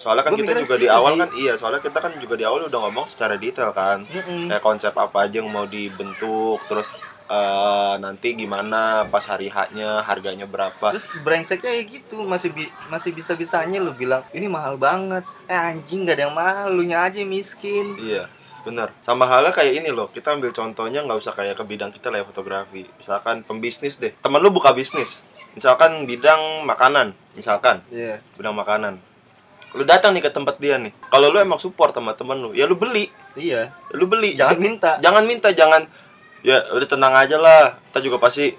Soalnya 0.01 0.25
kan 0.25 0.33
Gua 0.33 0.41
kita 0.41 0.51
juga 0.65 0.75
di 0.81 0.87
situ 0.89 0.97
awal 0.97 1.13
sih. 1.13 1.19
kan 1.21 1.29
iya 1.37 1.53
soalnya 1.53 1.81
kita 1.85 1.97
kan 2.01 2.11
juga 2.17 2.33
di 2.33 2.45
awal 2.45 2.65
udah 2.65 2.79
ngomong 2.89 3.05
secara 3.05 3.37
detail 3.37 3.69
kan. 3.69 4.01
Mm-mm. 4.01 4.49
kayak 4.49 4.63
konsep 4.65 4.93
apa 4.97 5.29
aja 5.29 5.41
yang 5.41 5.49
mau 5.49 5.69
dibentuk 5.69 6.57
terus 6.65 6.89
eh, 7.31 7.93
nanti 8.03 8.35
gimana 8.35 9.07
pas 9.07 9.23
hari 9.23 9.47
haknya 9.47 10.03
harganya 10.03 10.43
berapa. 10.43 10.91
Terus 10.91 11.07
brengseknya 11.23 11.71
kayak 11.71 11.87
gitu 11.87 12.27
masih 12.27 12.51
bi- 12.51 12.73
masih 12.91 13.15
bisa 13.15 13.39
bisanya 13.39 13.79
lu 13.79 13.95
bilang 13.95 14.27
ini 14.35 14.51
mahal 14.51 14.75
banget. 14.75 15.23
Eh 15.47 15.55
anjing 15.55 16.03
gak 16.03 16.19
ada 16.19 16.23
yang 16.27 16.35
mahal 16.35 16.67
lu 16.75 16.83
nya 16.83 17.07
aja 17.07 17.23
miskin. 17.23 17.95
Iya 17.95 18.27
bener 18.61 18.93
sama 19.01 19.25
halnya 19.25 19.49
kayak 19.49 19.81
ini 19.81 19.89
loh 19.89 20.13
kita 20.13 20.37
ambil 20.37 20.53
contohnya 20.53 21.01
nggak 21.01 21.17
usah 21.17 21.33
kayak 21.33 21.57
ke 21.57 21.65
bidang 21.65 21.89
kita 21.89 22.13
lah 22.13 22.21
ya 22.21 22.25
fotografi. 22.29 22.85
Misalkan 22.85 23.41
pembisnis 23.41 23.97
deh. 23.97 24.13
Temen 24.21 24.37
lu 24.37 24.53
buka 24.53 24.69
bisnis. 24.75 25.25
Misalkan 25.57 26.05
bidang 26.05 26.65
makanan 26.69 27.17
misalkan. 27.33 27.81
Iya. 27.89 28.21
Bidang 28.37 28.53
makanan. 28.53 29.01
Lu 29.73 29.81
datang 29.87 30.13
nih 30.13 30.21
ke 30.21 30.29
tempat 30.29 30.61
dia 30.61 30.77
nih. 30.77 30.93
Kalau 31.09 31.33
lu 31.33 31.41
emang 31.41 31.57
support 31.57 31.95
sama 31.95 32.13
temen 32.13 32.37
lu 32.37 32.49
ya 32.53 32.69
lu 32.69 32.77
beli. 32.77 33.09
Iya. 33.33 33.73
Lu 33.97 34.05
beli. 34.05 34.37
Jangan 34.37 34.57
minta. 34.61 34.91
Jangan 35.01 35.23
minta 35.25 35.49
jangan 35.55 35.81
ya 36.41 36.61
udah 36.73 36.87
tenang 36.89 37.13
aja 37.15 37.37
lah. 37.37 37.77
Kita 37.89 37.99
juga 38.03 38.17
pasti 38.21 38.53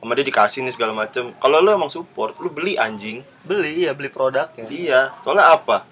sama 0.00 0.12
dia 0.18 0.26
dikasih 0.26 0.64
nih 0.66 0.74
segala 0.74 0.92
macem. 0.92 1.32
Kalau 1.40 1.64
lu 1.64 1.70
emang 1.72 1.90
support 1.90 2.36
lu 2.40 2.50
beli 2.50 2.76
anjing. 2.76 3.24
Beli 3.46 3.86
ya 3.86 3.92
beli 3.96 4.10
produknya. 4.10 4.66
Iya. 4.68 5.00
Soalnya 5.24 5.54
apa? 5.54 5.86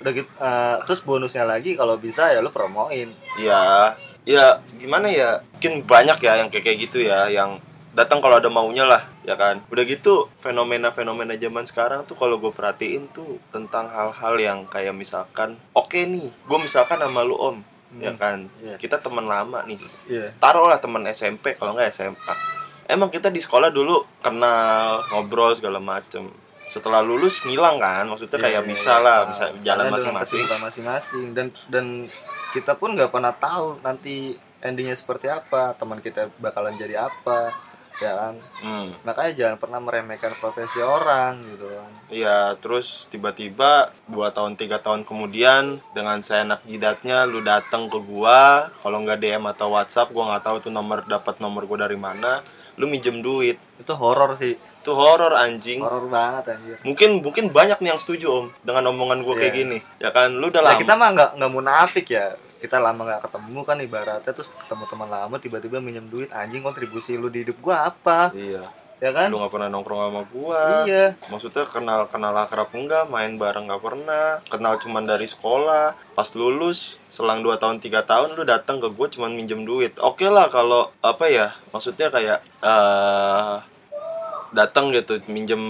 Udah 0.00 0.12
gitu 0.12 0.28
eh, 0.28 0.76
terus 0.84 1.00
bonusnya 1.04 1.44
lagi 1.44 1.76
kalau 1.76 1.96
bisa 1.96 2.32
ya 2.32 2.40
lu 2.40 2.52
promoin. 2.52 3.12
Ya 3.40 3.94
ya 4.24 4.60
gimana 4.76 5.08
ya? 5.08 5.40
Mungkin 5.56 5.86
banyak 5.86 6.18
ya 6.20 6.32
yang 6.44 6.48
kayak 6.52 6.76
gitu 6.88 7.04
ya 7.04 7.28
yang 7.28 7.60
datang 7.96 8.20
kalau 8.20 8.36
ada 8.36 8.52
maunya 8.52 8.84
lah 8.84 9.08
ya 9.24 9.36
kan? 9.36 9.64
Udah 9.72 9.84
gitu 9.84 10.28
fenomena-fenomena 10.40 11.36
zaman 11.36 11.64
sekarang 11.64 12.04
tuh 12.04 12.16
kalau 12.16 12.36
gue 12.36 12.52
perhatiin 12.52 13.08
tuh 13.12 13.40
tentang 13.52 13.88
hal-hal 13.88 14.34
yang 14.36 14.58
kayak 14.68 14.92
misalkan 14.92 15.56
oke 15.72 15.96
nih 15.96 16.28
gue 16.28 16.58
misalkan 16.60 17.00
sama 17.00 17.24
lu 17.24 17.36
om 17.36 17.60
ya 17.96 18.12
kan? 18.18 18.50
Iya. 18.60 18.76
kita 18.76 18.98
teman 18.98 19.24
lama 19.24 19.62
nih. 19.64 19.78
Iya. 20.06 20.34
taruhlah 20.36 20.78
teman 20.78 21.06
SMP 21.08 21.54
kalau 21.54 21.72
nggak 21.72 21.90
SMA 21.90 22.34
emang 22.86 23.10
kita 23.10 23.28
di 23.30 23.42
sekolah 23.42 23.70
dulu 23.70 24.02
kenal 24.22 25.02
ngobrol 25.10 25.54
segala 25.54 25.82
macem. 25.82 26.30
Setelah 26.66 26.98
lulus 26.98 27.46
ngilang 27.46 27.78
kan? 27.78 28.10
Maksudnya 28.10 28.42
kayak 28.42 28.62
Iya, 28.62 28.68
bisa 28.68 28.92
iya. 28.98 29.04
lah 29.06 29.18
bisa 29.30 29.44
karena 29.50 29.62
jalan 29.62 29.84
masing-masing. 29.90 30.42
masing-masing. 30.58 31.24
Dan 31.30 31.46
dan 31.70 31.86
kita 32.50 32.74
pun 32.74 32.94
nggak 32.94 33.10
pernah 33.14 33.30
tahu 33.34 33.78
nanti 33.82 34.34
endingnya 34.58 34.98
seperti 34.98 35.30
apa 35.30 35.76
teman 35.78 36.02
kita 36.02 36.26
bakalan 36.42 36.74
jadi 36.74 37.06
apa 37.06 37.54
ya 37.96 38.12
kan 38.12 38.34
hmm. 38.60 38.88
makanya 39.02 39.32
jangan 39.32 39.56
pernah 39.56 39.80
meremehkan 39.80 40.36
profesi 40.36 40.78
orang 40.78 41.40
gitu 41.48 41.66
kan 41.66 41.90
Iya, 42.06 42.54
terus 42.56 43.10
tiba-tiba 43.10 43.90
dua 44.06 44.30
tahun 44.30 44.54
tiga 44.54 44.78
tahun 44.78 45.02
kemudian 45.02 45.82
dengan 45.90 46.22
seenak 46.22 46.62
jidatnya 46.62 47.26
lu 47.26 47.42
datang 47.42 47.90
ke 47.90 47.98
gua, 47.98 48.70
kalau 48.78 49.02
nggak 49.02 49.18
DM 49.18 49.42
atau 49.42 49.74
WhatsApp, 49.74 50.14
gua 50.14 50.30
nggak 50.30 50.44
tahu 50.46 50.56
tuh 50.60 50.70
nomor 50.70 51.02
dapat 51.02 51.42
nomor 51.42 51.66
gua 51.66 51.82
dari 51.82 51.98
mana, 51.98 52.46
lu 52.78 52.86
minjem 52.86 53.18
duit, 53.18 53.58
itu 53.76 53.90
horor 53.90 54.38
sih 54.38 54.54
itu 54.54 54.90
horor 54.94 55.34
anjing. 55.34 55.82
horor 55.82 56.06
banget 56.06 56.54
anjir 56.54 56.78
Mungkin 56.86 57.26
mungkin 57.26 57.50
banyak 57.50 57.82
nih 57.82 57.90
yang 57.90 57.98
setuju 57.98 58.26
om 58.30 58.46
dengan 58.62 58.86
omongan 58.86 59.26
gua 59.26 59.34
kayak 59.34 59.50
Iya. 59.50 59.58
gini, 59.58 59.78
ya 59.98 60.14
kan? 60.14 60.30
Lu 60.30 60.46
udah 60.46 60.62
Nah, 60.62 60.78
lama. 60.78 60.82
kita 60.86 60.94
mah 60.94 61.08
nggak 61.10 61.30
nggak 61.42 61.52
munafik 61.52 62.06
ya 62.06 62.38
kita 62.56 62.80
lama 62.80 63.04
nggak 63.04 63.22
ketemu 63.28 63.60
kan 63.62 63.76
ibaratnya 63.80 64.32
terus 64.32 64.52
ketemu 64.56 64.84
teman 64.88 65.08
lama 65.12 65.36
tiba-tiba 65.36 65.78
minjem 65.78 66.08
duit 66.08 66.32
anjing 66.32 66.64
kontribusi 66.64 67.14
lu 67.14 67.28
di 67.28 67.44
hidup 67.44 67.60
gua 67.60 67.92
apa 67.92 68.32
Iya, 68.32 68.64
ya 68.96 69.10
kan 69.12 69.28
lu 69.28 69.36
nggak 69.36 69.52
pernah 69.52 69.68
nongkrong 69.68 70.00
sama 70.08 70.22
gua. 70.32 70.62
iya 70.88 71.12
Maksudnya 71.28 71.68
kenal 71.68 72.08
kenal 72.08 72.32
akrab 72.32 72.72
enggak, 72.72 73.04
main 73.12 73.36
bareng 73.36 73.68
nggak 73.68 73.82
pernah, 73.84 74.40
kenal 74.48 74.80
cuman 74.80 75.04
dari 75.04 75.28
sekolah. 75.28 75.92
Pas 76.16 76.28
lulus, 76.32 76.96
selang 77.12 77.44
2 77.44 77.60
tahun 77.60 77.76
3 77.76 77.92
tahun 78.08 78.28
lu 78.40 78.48
datang 78.48 78.80
ke 78.80 78.88
gue 78.88 79.06
cuman 79.20 79.36
minjem 79.36 79.68
duit. 79.68 79.92
Oke 80.00 80.26
lah 80.32 80.48
kalau 80.48 80.88
apa 81.04 81.28
ya, 81.28 81.52
maksudnya 81.76 82.08
kayak 82.08 82.40
eh 82.64 83.54
datang 84.56 84.88
gitu 84.94 85.20
minjem 85.28 85.60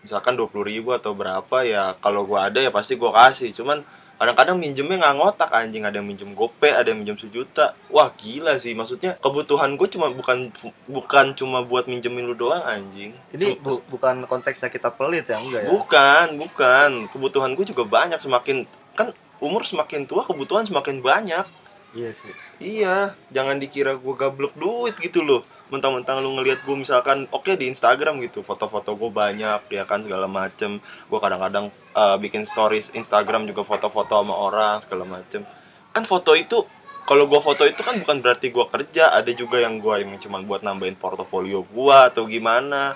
misalkan 0.00 0.32
20.000 0.32 0.64
ribu 0.64 0.96
atau 0.96 1.12
berapa 1.12 1.56
ya 1.60 1.92
kalau 2.00 2.24
gua 2.24 2.48
ada 2.48 2.56
ya 2.64 2.72
pasti 2.72 2.96
gua 2.96 3.12
kasih 3.12 3.52
cuman 3.52 3.84
kadang-kadang 4.20 4.60
minjemnya 4.60 5.00
nggak 5.00 5.16
ngotak 5.16 5.48
anjing 5.50 5.80
ada 5.80 5.96
yang 5.96 6.04
minjem 6.04 6.30
gope 6.30 6.68
ada 6.68 6.84
yang 6.84 7.00
minjem 7.00 7.16
sejuta 7.16 7.72
wah 7.88 8.12
gila 8.12 8.52
sih 8.54 8.76
maksudnya 8.76 9.16
kebutuhan 9.16 9.74
gue 9.74 9.88
cuma 9.88 10.12
bukan 10.12 10.52
bukan 10.84 11.32
cuma 11.32 11.64
buat 11.64 11.88
minjemin 11.88 12.28
lu 12.28 12.36
doang 12.36 12.60
anjing 12.60 13.16
ini 13.32 13.56
bu- 13.56 13.80
bukan 13.88 14.28
konteksnya 14.28 14.68
kita 14.68 14.92
pelit 14.92 15.24
ya 15.24 15.40
enggak 15.40 15.64
ya 15.64 15.70
Bukan, 15.72 16.26
bukan. 16.36 16.90
Kebutuhan 17.08 17.54
gue 17.54 17.64
juga 17.64 17.82
banyak. 17.82 18.20
Semakin 18.20 18.68
kan 18.92 19.08
umur 19.38 19.64
semakin 19.64 20.04
tua, 20.04 20.20
kebutuhan 20.22 20.62
semakin 20.62 21.00
banyak. 21.00 21.48
Iya 21.96 22.10
sih 22.14 22.30
Iya, 22.60 23.16
jangan 23.32 23.56
dikira 23.56 23.96
gue 23.96 24.14
gablek 24.20 24.52
duit 24.52 24.92
gitu 25.00 25.24
loh. 25.24 25.40
Mentang-mentang 25.72 26.20
lu 26.20 26.36
ngelihat 26.36 26.60
gue 26.68 26.76
misalkan 26.76 27.24
oke 27.32 27.56
di 27.56 27.72
Instagram 27.72 28.20
gitu, 28.20 28.44
foto-foto 28.44 28.92
gue 29.00 29.08
banyak 29.08 29.64
ya 29.72 29.88
kan 29.88 30.04
segala 30.04 30.28
macem. 30.28 30.76
Gue 31.08 31.18
kadang-kadang 31.24 31.72
eh, 31.72 32.16
bikin 32.20 32.44
stories 32.44 32.92
Instagram 32.92 33.48
juga 33.48 33.64
foto-foto 33.64 34.12
sama 34.12 34.36
orang 34.36 34.76
segala 34.84 35.08
macem. 35.08 35.48
Kan 35.96 36.04
foto 36.04 36.36
itu 36.36 36.68
kalau 37.08 37.24
gue 37.26 37.40
foto 37.40 37.64
itu 37.64 37.80
kan 37.80 37.96
bukan 37.96 38.20
berarti 38.20 38.52
gue 38.52 38.66
kerja, 38.68 39.16
ada 39.16 39.32
juga 39.32 39.58
yang 39.58 39.80
gue 39.80 39.94
yang 40.04 40.12
cuma 40.20 40.38
buat 40.44 40.60
nambahin 40.60 41.00
portofolio 41.00 41.64
gue 41.64 41.96
atau 41.96 42.28
gimana. 42.28 42.92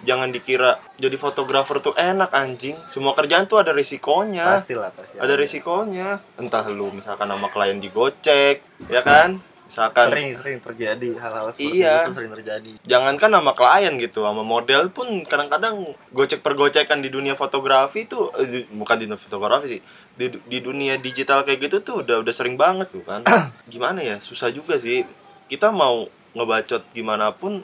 Jangan 0.00 0.28
dikira 0.28 0.78
jadi 0.94 1.14
fotografer 1.14 1.78
tuh 1.78 1.92
enak 1.92 2.30
anjing. 2.30 2.78
Semua 2.84 3.12
kerjaan 3.12 3.44
tuh 3.44 3.58
ada 3.58 3.70
risikonya 3.70 4.46
pastilah 4.48 4.90
pasti 4.90 5.16
ada 5.16 5.34
risikonya 5.34 6.18
entah 6.34 6.62
lu 6.66 6.90
misalkan 6.90 7.26
nama 7.26 7.46
klien 7.46 7.78
digocek 7.78 8.62
ya 8.86 9.02
kan? 9.02 9.42
Misalkan 9.68 10.08
sering 10.08 10.32
sering 10.32 10.58
terjadi 10.58 11.08
hal-hal 11.20 11.52
seperti 11.52 11.76
Iya. 11.76 12.08
itu 12.08 12.16
sering 12.16 12.32
terjadi. 12.32 12.70
Jangankan 12.82 13.28
nama 13.30 13.52
klien 13.52 13.92
gitu 13.96 14.24
sama 14.24 14.40
model 14.40 14.88
pun 14.88 15.04
kadang-kadang 15.22 15.84
gocek 16.08 16.40
pergocekan 16.40 16.98
di 16.98 17.10
dunia 17.10 17.34
fotografi 17.34 18.08
tuh 18.08 18.32
eh, 18.34 18.48
di- 18.48 18.66
bukan 18.70 18.96
di 18.96 19.04
dunia 19.04 19.20
fotografi 19.20 19.66
sih 19.68 19.80
di, 20.14 20.32
di 20.40 20.58
dunia 20.58 20.96
digital 20.96 21.44
kayak 21.44 21.68
gitu 21.68 21.84
tuh 21.84 21.94
udah 22.00 22.24
udah 22.24 22.32
sering 22.32 22.56
banget 22.56 22.88
tuh 22.88 23.04
kan. 23.04 23.28
Gimana 23.68 24.00
ya 24.00 24.16
susah 24.18 24.48
juga 24.48 24.80
sih. 24.80 25.04
Kita 25.44 25.68
mau 25.68 26.08
ngebacot 26.32 26.88
gimana 26.90 27.32
pun 27.32 27.60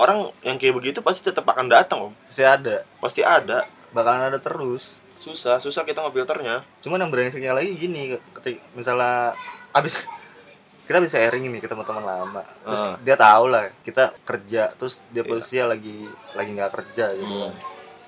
orang 0.00 0.18
yang 0.40 0.56
kayak 0.56 0.72
begitu 0.72 0.98
pasti 1.00 1.20
tetap 1.22 1.44
akan 1.44 1.66
datang 1.66 1.98
om. 2.08 2.12
Pasti 2.26 2.42
ada. 2.42 2.82
Pasti 2.96 3.20
ada. 3.20 3.64
Bakalan 3.90 4.28
ada 4.28 4.38
terus. 4.38 4.96
Susah 5.16 5.56
susah 5.56 5.82
kita 5.82 6.00
ngefilternya. 6.00 6.64
Cuman 6.80 6.96
yang 6.98 7.08
brengseknya 7.08 7.52
lagi 7.52 7.74
gini 7.74 8.16
ketik 8.32 8.64
misalnya 8.72 9.36
abis 9.70 10.08
kita 10.82 10.98
bisa 10.98 11.20
sharing 11.20 11.46
nih 11.46 11.60
ke 11.60 11.68
teman-teman 11.68 12.02
lama. 12.02 12.42
Terus 12.64 12.82
Ah. 12.82 12.96
dia 12.98 13.14
tahu 13.14 13.44
lah 13.46 13.68
kita 13.80 14.10
kerja 14.20 14.72
terus 14.72 15.04
dia 15.08 15.20
Iya. 15.20 15.28
posisinya 15.28 15.66
lagi 15.70 15.96
lagi 16.32 16.50
nggak 16.50 16.72
kerja 16.72 17.04
gitu 17.12 17.28
Hmm. 17.28 17.42
kan. 17.44 17.54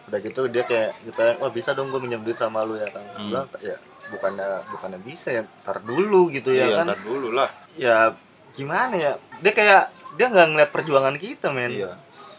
Udah 0.03 0.19
gitu 0.19 0.41
dia 0.49 0.65
kayak 0.65 0.91
gitu 1.01 1.15
kan 1.15 1.37
wah 1.39 1.49
bisa 1.49 1.71
dong 1.73 1.89
gue 1.89 2.01
minjem 2.01 2.21
duit 2.21 2.35
sama 2.35 2.65
lu 2.65 2.75
ya 2.75 2.89
kan 2.89 3.05
Hmm. 3.13 3.29
bilang 3.29 3.47
ya 3.61 3.77
bukannya 4.09 4.49
bukannya 4.69 4.99
bisa 4.99 5.29
ya 5.31 5.43
ntar 5.63 5.79
dulu 5.79 6.27
gitu 6.29 6.51
ya 6.51 6.65
iya 6.65 6.77
kan. 6.81 6.91
ntar 6.91 7.01
dulu 7.01 7.29
lah. 7.31 7.51
Ya 7.77 8.17
gimana 8.53 8.95
ya 8.95 9.13
dia 9.41 9.53
kayak 9.53 9.83
dia 10.17 10.27
nggak 10.29 10.47
ngeliat 10.53 10.71
perjuangan 10.71 11.17
kita 11.17 11.49
men 11.51 11.73
Iya. 11.73 11.93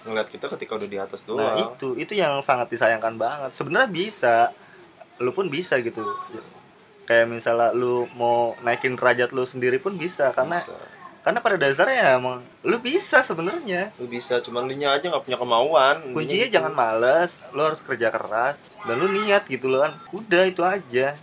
Ngeliat 0.03 0.27
kita 0.27 0.51
ketika 0.51 0.75
udah 0.75 0.89
di 0.89 0.99
atas 0.99 1.23
doang. 1.23 1.39
Nah 1.39 1.55
itu 1.73 1.95
itu 1.95 2.13
yang 2.13 2.43
sangat 2.43 2.67
disayangkan 2.67 3.15
banget. 3.15 3.55
Sebenarnya 3.55 3.87
bisa, 3.87 4.35
lu 5.17 5.31
pun 5.31 5.47
bisa 5.47 5.79
gitu. 5.79 6.03
Kayak 7.07 7.31
misalnya 7.31 7.71
lu 7.71 8.03
mau 8.15 8.51
naikin 8.63 8.99
derajat 8.99 9.31
lu 9.31 9.47
sendiri 9.47 9.79
pun 9.79 9.95
bisa 9.95 10.35
karena 10.35 10.59
Bisa. 10.59 10.75
karena 11.23 11.39
pada 11.39 11.55
dasarnya 11.55 12.19
emang 12.19 12.43
lu 12.67 12.77
bisa 12.83 13.23
sebenarnya. 13.23 13.95
Lu 13.95 14.11
bisa, 14.11 14.43
cuman 14.43 14.67
lu 14.67 14.75
nya 14.75 14.91
aja 14.91 15.07
nggak 15.07 15.23
punya 15.23 15.39
kemauan. 15.39 15.95
Kuncinya 16.11 16.47
gitu. 16.51 16.55
jangan 16.59 16.73
males, 16.75 17.39
lu 17.55 17.63
harus 17.63 17.79
kerja 17.79 18.11
keras 18.11 18.59
dan 18.83 18.99
lu 18.99 19.07
niat 19.07 19.47
gitu 19.47 19.71
loh 19.71 19.87
kan. 19.87 19.95
Udah 20.11 20.43
itu 20.43 20.67
aja. 20.67 21.15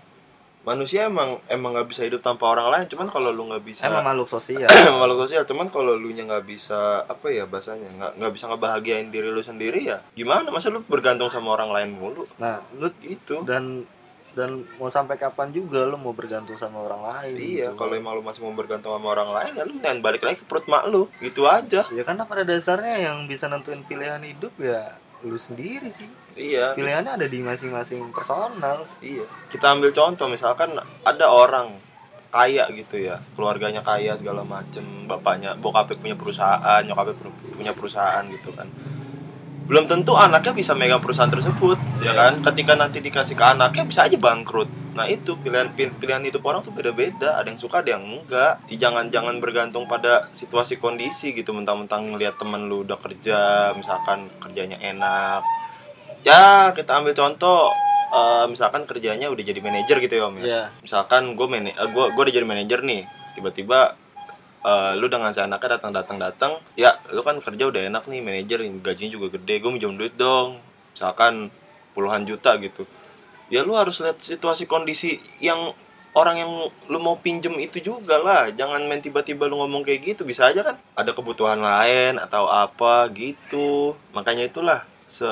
Manusia 0.61 1.09
emang 1.09 1.41
emang 1.47 1.73
nggak 1.73 1.89
bisa 1.89 2.05
hidup 2.05 2.21
tanpa 2.21 2.45
orang 2.47 2.69
lain. 2.69 2.85
Cuman 2.85 3.09
kalau 3.09 3.29
lu 3.29 3.49
nggak 3.49 3.65
bisa 3.65 3.89
Emang 3.89 4.05
makhluk 4.05 4.29
sosial. 4.29 4.69
makhluk 5.01 5.25
sosial. 5.25 5.43
Cuman 5.43 5.69
kalau 5.69 5.95
lu 5.95 6.11
nya 6.11 6.25
nggak 6.25 6.45
bisa 6.45 7.03
apa 7.03 7.27
ya 7.29 7.45
bahasanya 7.45 7.89
nggak 7.91 8.13
nggak 8.17 8.33
bisa 8.33 8.45
ngebahagiain 8.47 9.09
diri 9.09 9.29
lu 9.29 9.41
sendiri 9.41 9.81
ya. 9.83 10.05
Gimana? 10.13 10.49
Masa 10.49 10.69
lu 10.69 10.85
bergantung 10.85 11.27
sama 11.27 11.53
orang 11.53 11.71
lain 11.71 11.91
mulu? 11.93 12.29
Nah, 12.37 12.61
lu 12.75 12.93
Gitu. 13.01 13.41
dan 13.43 13.89
dan 14.31 14.63
mau 14.77 14.87
sampai 14.87 15.17
kapan 15.17 15.51
juga 15.51 15.83
lu 15.83 15.97
mau 15.97 16.13
bergantung 16.13 16.55
sama 16.55 16.79
orang 16.81 17.03
lain 17.03 17.35
Iya, 17.35 17.67
gitu. 17.67 17.75
kalau 17.75 17.93
emang 17.93 18.15
lu 18.15 18.23
masih 18.23 18.41
mau 18.41 18.55
bergantung 18.55 18.93
sama 18.93 19.11
orang 19.11 19.27
lain, 19.29 19.53
ya 19.53 19.65
lu 19.65 19.75
jangan 19.77 19.99
balik 19.99 20.23
lagi 20.23 20.39
ke 20.39 20.47
perut 20.47 20.63
mak 20.65 20.87
lu. 20.87 21.11
Gitu 21.19 21.43
aja. 21.43 21.83
ya 21.89 22.03
karena 22.05 22.23
pada 22.23 22.45
dasarnya 22.45 23.01
yang 23.03 23.27
bisa 23.27 23.49
nentuin 23.49 23.83
pilihan 23.83 24.23
hidup 24.23 24.55
ya 24.57 24.95
lu 25.23 25.37
sendiri 25.37 25.89
sih 25.89 26.09
Iya. 26.33 26.73
pilihannya 26.73 27.21
ada 27.21 27.27
di 27.27 27.41
masing-masing 27.41 28.09
personal 28.11 28.87
Iya. 28.99 29.27
Kita 29.49 29.75
ambil 29.75 29.91
contoh 29.91 30.27
misalkan 30.27 30.73
ada 31.03 31.27
orang 31.27 31.77
kaya 32.31 32.71
gitu 32.71 32.95
ya, 32.97 33.19
keluarganya 33.35 33.83
kaya 33.83 34.15
segala 34.15 34.47
macem, 34.47 34.81
bapaknya, 35.05 35.59
bokapnya 35.59 35.99
punya 35.99 36.15
perusahaan, 36.15 36.79
nyokapnya 36.81 37.19
pu- 37.19 37.59
punya 37.59 37.75
perusahaan 37.75 38.23
gitu 38.31 38.55
kan. 38.55 38.71
Belum 39.71 39.87
tentu 39.87 40.19
anaknya 40.19 40.51
bisa 40.51 40.75
megang 40.75 40.99
perusahaan 40.99 41.31
tersebut, 41.31 41.79
ya 42.03 42.11
kan? 42.11 42.43
Ketika 42.43 42.75
nanti 42.75 42.99
dikasih 42.99 43.39
ke 43.39 43.45
anaknya 43.47 43.87
bisa 43.87 44.03
aja 44.03 44.19
bangkrut. 44.19 44.67
Nah 44.99 45.07
itu 45.07 45.39
pilihan 45.39 45.71
pil- 45.79 45.95
pilihan 45.95 46.27
hidup 46.27 46.43
orang 46.43 46.67
tuh 46.67 46.75
beda-beda. 46.75 47.39
Ada 47.39 47.55
yang 47.55 47.61
suka, 47.63 47.87
ada 47.87 47.95
yang 47.95 48.03
enggak. 48.03 48.59
Jangan 48.67 49.15
jangan 49.15 49.39
bergantung 49.39 49.87
pada 49.87 50.27
situasi 50.35 50.83
kondisi 50.83 51.31
gitu. 51.39 51.55
Mentang-mentang 51.55 52.11
ngelihat 52.11 52.35
temen 52.35 52.67
lu 52.67 52.83
udah 52.83 52.99
kerja, 52.99 53.71
misalkan 53.79 54.27
kerjanya 54.43 54.83
enak, 54.83 55.47
ya 56.27 56.73
kita 56.77 57.01
ambil 57.01 57.15
contoh 57.17 57.73
eh, 58.13 58.45
misalkan 58.49 58.85
kerjanya 58.85 59.33
udah 59.33 59.45
jadi 59.45 59.61
manajer 59.61 59.97
gitu 60.05 60.15
ya 60.21 60.25
om 60.29 60.37
ya 60.41 60.45
ya 60.45 60.63
misalkan 60.85 61.33
gue 61.33 61.47
man 61.49 61.65
gue 61.71 62.05
gue 62.13 62.23
udah 62.23 62.35
jadi 62.35 62.47
manajer 62.47 62.85
nih 62.85 63.09
tiba-tiba 63.37 63.97
eh, 64.65 64.93
lu 64.97 65.07
dengan 65.09 65.33
seenaknya 65.33 65.79
datang 65.79 65.93
datang 65.93 66.19
datang. 66.21 66.53
Ya 66.77 66.99
lu 67.13 67.21
kan 67.21 67.39
kerja 67.41 67.69
udah 67.69 67.83
enak 67.89 68.05
nih 68.09 68.21
manajer 68.21 68.65
gajinya 68.81 69.11
juga 69.17 69.27
gede 69.39 69.61
gue 69.61 69.71
minjem 69.71 69.97
duit 69.97 70.15
dong. 70.17 70.61
Misalkan 70.95 71.53
puluhan 71.93 72.25
juta 72.25 72.57
gitu. 72.61 72.85
Ya 73.51 73.67
lu 73.67 73.75
harus 73.75 73.99
lihat 73.99 74.23
situasi 74.23 74.71
kondisi 74.71 75.19
yang 75.43 75.75
orang 76.15 76.43
yang 76.43 76.53
lu 76.91 76.99
mau 76.99 77.19
pinjem 77.19 77.55
itu 77.59 77.83
juga 77.83 78.19
lah. 78.19 78.51
Jangan 78.55 78.87
main 78.87 79.03
tiba-tiba 79.03 79.47
lu 79.47 79.59
ngomong 79.59 79.83
kayak 79.83 80.15
gitu 80.15 80.23
bisa 80.23 80.51
aja 80.51 80.63
kan? 80.63 80.77
Ada 80.95 81.15
kebutuhan 81.15 81.59
lain 81.59 82.19
atau 82.19 82.47
apa 82.47 83.11
gitu. 83.15 83.99
Makanya 84.15 84.47
itulah 84.47 84.87
se 85.07 85.27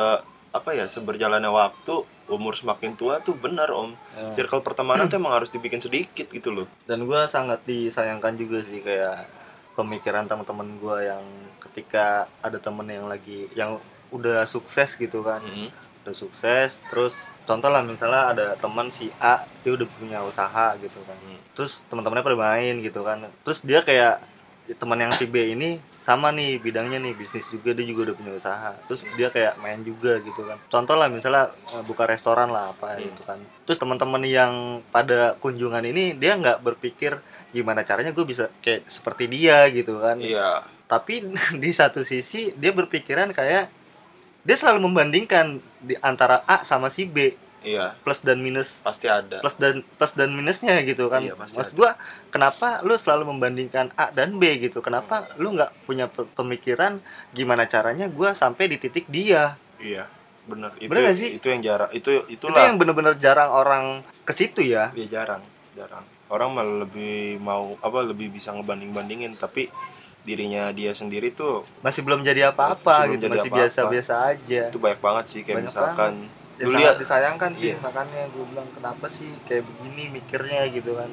apa 0.49 0.75
ya 0.75 0.91
seberjalannya 0.91 1.53
waktu 1.53 2.18
umur 2.29 2.53
semakin 2.53 2.93
tua 2.93 3.19
tuh 3.19 3.33
benar 3.33 3.69
om 3.69 3.93
ya. 4.15 4.29
circle 4.31 4.61
pertemanan 4.61 5.07
tuh 5.07 5.17
emang 5.17 5.35
harus 5.35 5.49
dibikin 5.49 5.79
sedikit 5.79 6.29
gitu 6.29 6.49
loh 6.49 6.67
dan 6.85 7.03
gue 7.03 7.21
sangat 7.27 7.65
disayangkan 7.65 8.37
juga 8.37 8.61
sih 8.61 8.81
kayak 8.81 9.25
pemikiran 9.73 10.25
teman-teman 10.25 10.77
gue 10.77 10.97
yang 11.07 11.25
ketika 11.61 12.07
ada 12.39 12.59
temen 12.59 12.85
yang 12.85 13.07
lagi 13.07 13.47
yang 13.53 13.79
udah 14.09 14.45
sukses 14.45 14.95
gitu 14.95 15.21
kan 15.21 15.41
Mm-mm. 15.41 15.69
udah 16.03 16.15
sukses 16.15 16.81
terus 16.87 17.15
contoh 17.45 17.69
lah 17.69 17.81
misalnya 17.81 18.29
ada 18.29 18.47
teman 18.55 18.89
si 18.89 19.09
A 19.17 19.45
dia 19.63 19.73
udah 19.73 19.89
punya 19.91 20.19
usaha 20.21 20.77
gitu 20.77 21.01
kan 21.05 21.17
Hmm. 21.19 21.41
terus 21.55 21.85
teman-temannya 21.87 22.25
pada 22.25 22.39
main 22.39 22.75
gitu 22.79 23.01
kan 23.03 23.25
terus 23.43 23.61
dia 23.61 23.81
kayak 23.81 24.21
teman 24.77 25.01
yang 25.01 25.13
si 25.17 25.25
B 25.25 25.57
ini 25.57 25.81
sama 25.99 26.29
nih 26.29 26.61
bidangnya 26.61 27.01
nih 27.01 27.17
bisnis 27.17 27.49
juga 27.49 27.73
dia 27.73 27.85
juga 27.85 28.13
udah 28.13 28.17
punya 28.17 28.33
usaha. 28.37 28.77
Terus 28.85 29.09
dia 29.17 29.29
kayak 29.29 29.57
main 29.57 29.81
juga 29.81 30.21
gitu 30.21 30.45
kan. 30.45 30.61
Contoh 30.69 30.93
lah 30.95 31.09
misalnya 31.09 31.49
eh, 31.73 31.83
buka 31.85 32.05
restoran 32.05 32.53
lah 32.53 32.73
apa 32.73 32.97
Hmm. 32.97 33.09
gitu 33.09 33.23
kan. 33.25 33.39
Terus 33.65 33.79
teman-teman 33.79 34.21
yang 34.25 34.53
pada 34.89 35.39
kunjungan 35.41 35.85
ini 35.85 36.13
dia 36.13 36.37
nggak 36.37 36.61
berpikir 36.61 37.17
gimana 37.49 37.81
caranya 37.81 38.13
gue 38.13 38.25
bisa 38.25 38.53
kayak 38.61 38.85
seperti 38.85 39.25
dia 39.27 39.65
gitu 39.71 39.97
kan. 39.99 40.21
Iya. 40.21 40.65
tapi 40.85 41.21
di 41.63 41.71
satu 41.71 42.01
sisi 42.01 42.53
dia 42.57 42.73
berpikiran 42.73 43.33
kayak 43.33 43.69
dia 44.41 44.57
selalu 44.57 44.89
membandingkan 44.89 45.61
di 45.79 45.93
antara 46.01 46.41
A 46.49 46.65
sama 46.65 46.89
si 46.89 47.05
B 47.05 47.37
Iya, 47.69 47.87
plus 48.01 48.21
dan 48.21 48.39
minus 48.39 48.81
pasti 48.81 49.05
ada. 49.07 49.39
plus 49.39 49.55
dan 49.55 49.85
plus 49.95 50.13
dan 50.13 50.33
minusnya 50.33 50.81
gitu 50.83 51.07
kan 51.07 51.21
Iya, 51.21 51.37
pasti 51.37 51.55
maksud 51.55 51.73
ada. 51.73 51.79
gua 51.79 51.91
kenapa 52.29 52.69
lu 52.81 52.95
selalu 52.95 53.29
membandingkan 53.29 53.93
A 53.95 54.09
dan 54.09 54.37
B 54.37 54.57
gitu 54.59 54.81
kenapa 54.81 55.29
lu 55.37 55.53
nggak 55.53 55.85
punya 55.85 56.09
pe- 56.09 56.29
pemikiran 56.33 56.97
gimana 57.31 57.65
caranya 57.65 58.09
gua 58.09 58.33
sampai 58.33 58.67
di 58.67 58.77
titik 58.77 59.05
dia 59.07 59.61
Iya, 59.77 60.09
benar. 60.45 60.73
Itu 60.75 60.89
Bener 60.89 61.03
nggak 61.05 61.15
sih? 61.15 61.31
itu 61.37 61.47
yang 61.47 61.61
jarang. 61.61 61.91
Itu 61.93 62.25
itu 62.25 62.41
itulah. 62.41 62.65
yang 62.65 62.75
bener-bener 62.75 63.15
jarang 63.15 63.53
orang 63.53 63.85
ke 64.25 64.33
situ 64.33 64.65
ya 64.65 64.91
Ya 64.91 65.07
jarang, 65.07 65.45
jarang. 65.71 66.03
Orang 66.27 66.53
malah 66.53 66.83
lebih 66.83 67.37
mau 67.39 67.77
apa 67.79 68.03
lebih 68.03 68.33
bisa 68.33 68.51
ngebanding-bandingin 68.51 69.37
tapi 69.37 69.69
dirinya 70.21 70.69
dia 70.71 70.93
sendiri 70.93 71.31
tuh 71.31 71.65
masih 71.81 72.05
belum 72.05 72.21
jadi 72.21 72.51
apa-apa 72.51 73.09
gitu 73.09 73.25
jadi 73.25 73.33
masih 73.33 73.49
biasa-biasa 73.51 74.15
aja 74.29 74.63
itu 74.69 74.77
banyak 74.77 75.01
banget 75.01 75.25
sih 75.25 75.41
kayak 75.41 75.57
Banyak 75.57 75.71
misalkan 75.71 76.13
ya 76.59 76.65
lu 76.65 76.69
sangat 76.69 76.83
lihat 76.85 76.97
disayangkan 76.99 77.51
sih 77.55 77.71
Iya. 77.71 77.77
makanya 77.79 78.21
gue 78.29 78.45
bilang 78.45 78.69
kenapa 78.71 79.07
sih 79.07 79.31
kayak 79.45 79.63
begini 79.65 80.03
mikirnya 80.13 80.67
gitu 80.69 80.93
kan 80.93 81.11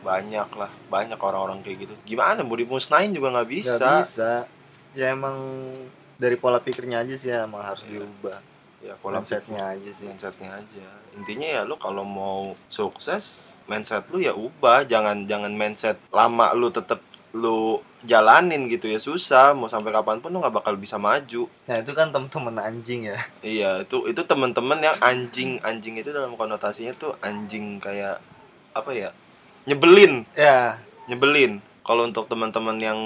banyak 0.00 0.48
lah, 0.56 0.72
banyak 0.88 1.20
orang-orang 1.20 1.60
kayak 1.60 1.84
gitu. 1.84 1.94
Gimana 2.06 2.40
mau 2.40 2.56
dimusnahin 2.56 3.12
juga 3.12 3.36
nggak 3.36 3.50
bisa. 3.52 3.76
nggak 3.76 4.00
bisa 4.00 4.32
ya 4.90 5.12
emang 5.12 5.36
dari 6.16 6.34
pola 6.34 6.56
pikirnya 6.56 7.00
aja 7.00 7.14
sih 7.14 7.28
emang 7.28 7.60
harus 7.60 7.84
Iya. 7.84 8.00
diubah 8.00 8.38
Ya 8.80 8.96
pola 8.96 9.20
mindsetnya 9.20 9.76
aja 9.76 9.90
sih 9.92 10.08
mindsetnya 10.08 10.56
aja 10.56 10.86
intinya 11.12 11.44
ya 11.44 11.60
lu 11.62 11.76
kalau 11.76 12.00
mau 12.00 12.56
sukses 12.64 13.24
mindset 13.66 14.08
lu 14.08 14.18
ya 14.18 14.32
ubah 14.32 14.82
jangan 14.82 15.26
jangan 15.26 15.52
mindset 15.52 16.00
lama 16.08 16.48
lu 16.54 16.72
tetap 16.72 17.04
lu 17.30 17.78
jalanin 18.02 18.66
gitu 18.66 18.90
ya 18.90 18.98
susah. 18.98 19.54
Mau 19.54 19.70
sampai 19.70 19.90
kapan 19.90 20.18
pun 20.18 20.30
lu 20.30 20.40
nggak 20.40 20.62
bakal 20.62 20.74
bisa 20.74 20.96
maju. 20.96 21.46
Nah 21.68 21.76
itu 21.78 21.92
kan 21.94 22.10
temen-temen 22.10 22.56
anjing 22.58 23.00
ya. 23.10 23.18
Iya 23.40 23.70
itu 23.84 24.06
itu 24.06 24.22
temen-temen 24.24 24.78
yang 24.80 24.96
anjing. 25.00 25.60
Anjing 25.62 25.94
itu 25.96 26.10
dalam 26.10 26.34
konotasinya 26.34 26.92
tuh 26.94 27.14
anjing 27.20 27.78
kayak 27.78 28.18
apa 28.72 28.90
ya 28.90 29.10
nyebelin. 29.64 30.24
Ya. 30.34 30.80
Nyebelin. 31.06 31.58
Kalau 31.80 32.06
untuk 32.06 32.30
teman-teman 32.30 32.76
yang 32.78 33.00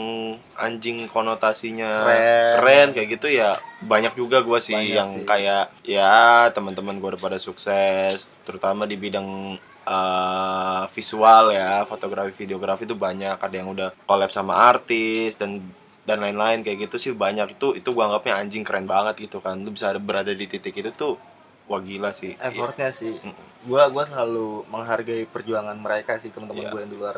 anjing 0.61 1.09
konotasinya 1.09 2.05
Keren. 2.05 2.53
keren 2.59 2.89
kayak 2.93 3.09
gitu 3.17 3.33
ya 3.33 3.57
banyak 3.81 4.13
juga 4.13 4.45
gua 4.45 4.61
sih 4.61 4.77
Banyak 4.77 4.93
yang 4.93 5.11
sih. 5.15 5.25
kayak 5.25 5.73
ya 5.87 6.51
teman-teman 6.53 7.01
gua 7.01 7.17
udah 7.17 7.23
pada 7.23 7.39
sukses 7.41 8.37
terutama 8.45 8.85
di 8.85 9.01
bidang 9.01 9.57
eh, 9.87 10.83
visual 10.89 11.45
ya 11.51 11.85
fotografi 11.85 12.33
videografi 12.35 12.85
itu 12.85 12.97
banyak 12.97 13.37
ada 13.37 13.55
yang 13.55 13.69
udah 13.69 13.93
collab 14.05 14.29
sama 14.29 14.57
artis 14.57 15.37
dan 15.37 15.61
dan 16.03 16.21
lain-lain 16.21 16.61
kayak 16.61 16.85
gitu 16.85 16.97
sih 16.99 17.13
banyak 17.15 17.55
itu 17.55 17.73
itu 17.75 17.89
gua 17.91 18.09
anggapnya 18.09 18.37
anjing 18.37 18.61
keren 18.61 18.85
banget 18.85 19.17
gitu 19.21 19.39
kan 19.39 19.57
lu 19.57 19.71
bisa 19.71 19.93
berada 19.97 20.31
di 20.31 20.45
titik 20.45 20.75
itu 20.75 20.91
tuh 20.91 21.17
wah 21.65 21.81
gila 21.81 22.13
sih 22.13 22.37
Iya. 22.37 22.51
effortnya 22.51 22.89
sih 22.91 23.17
Mm. 23.17 23.33
gua 23.65 23.89
gua 23.89 24.05
selalu 24.05 24.69
menghargai 24.69 25.25
perjuangan 25.25 25.77
mereka 25.77 26.17
sih 26.17 26.29
teman-teman 26.29 26.61
Iya. 26.61 26.73
gue 26.73 26.81
yang 26.81 26.93
di 26.93 26.99
luar 26.99 27.17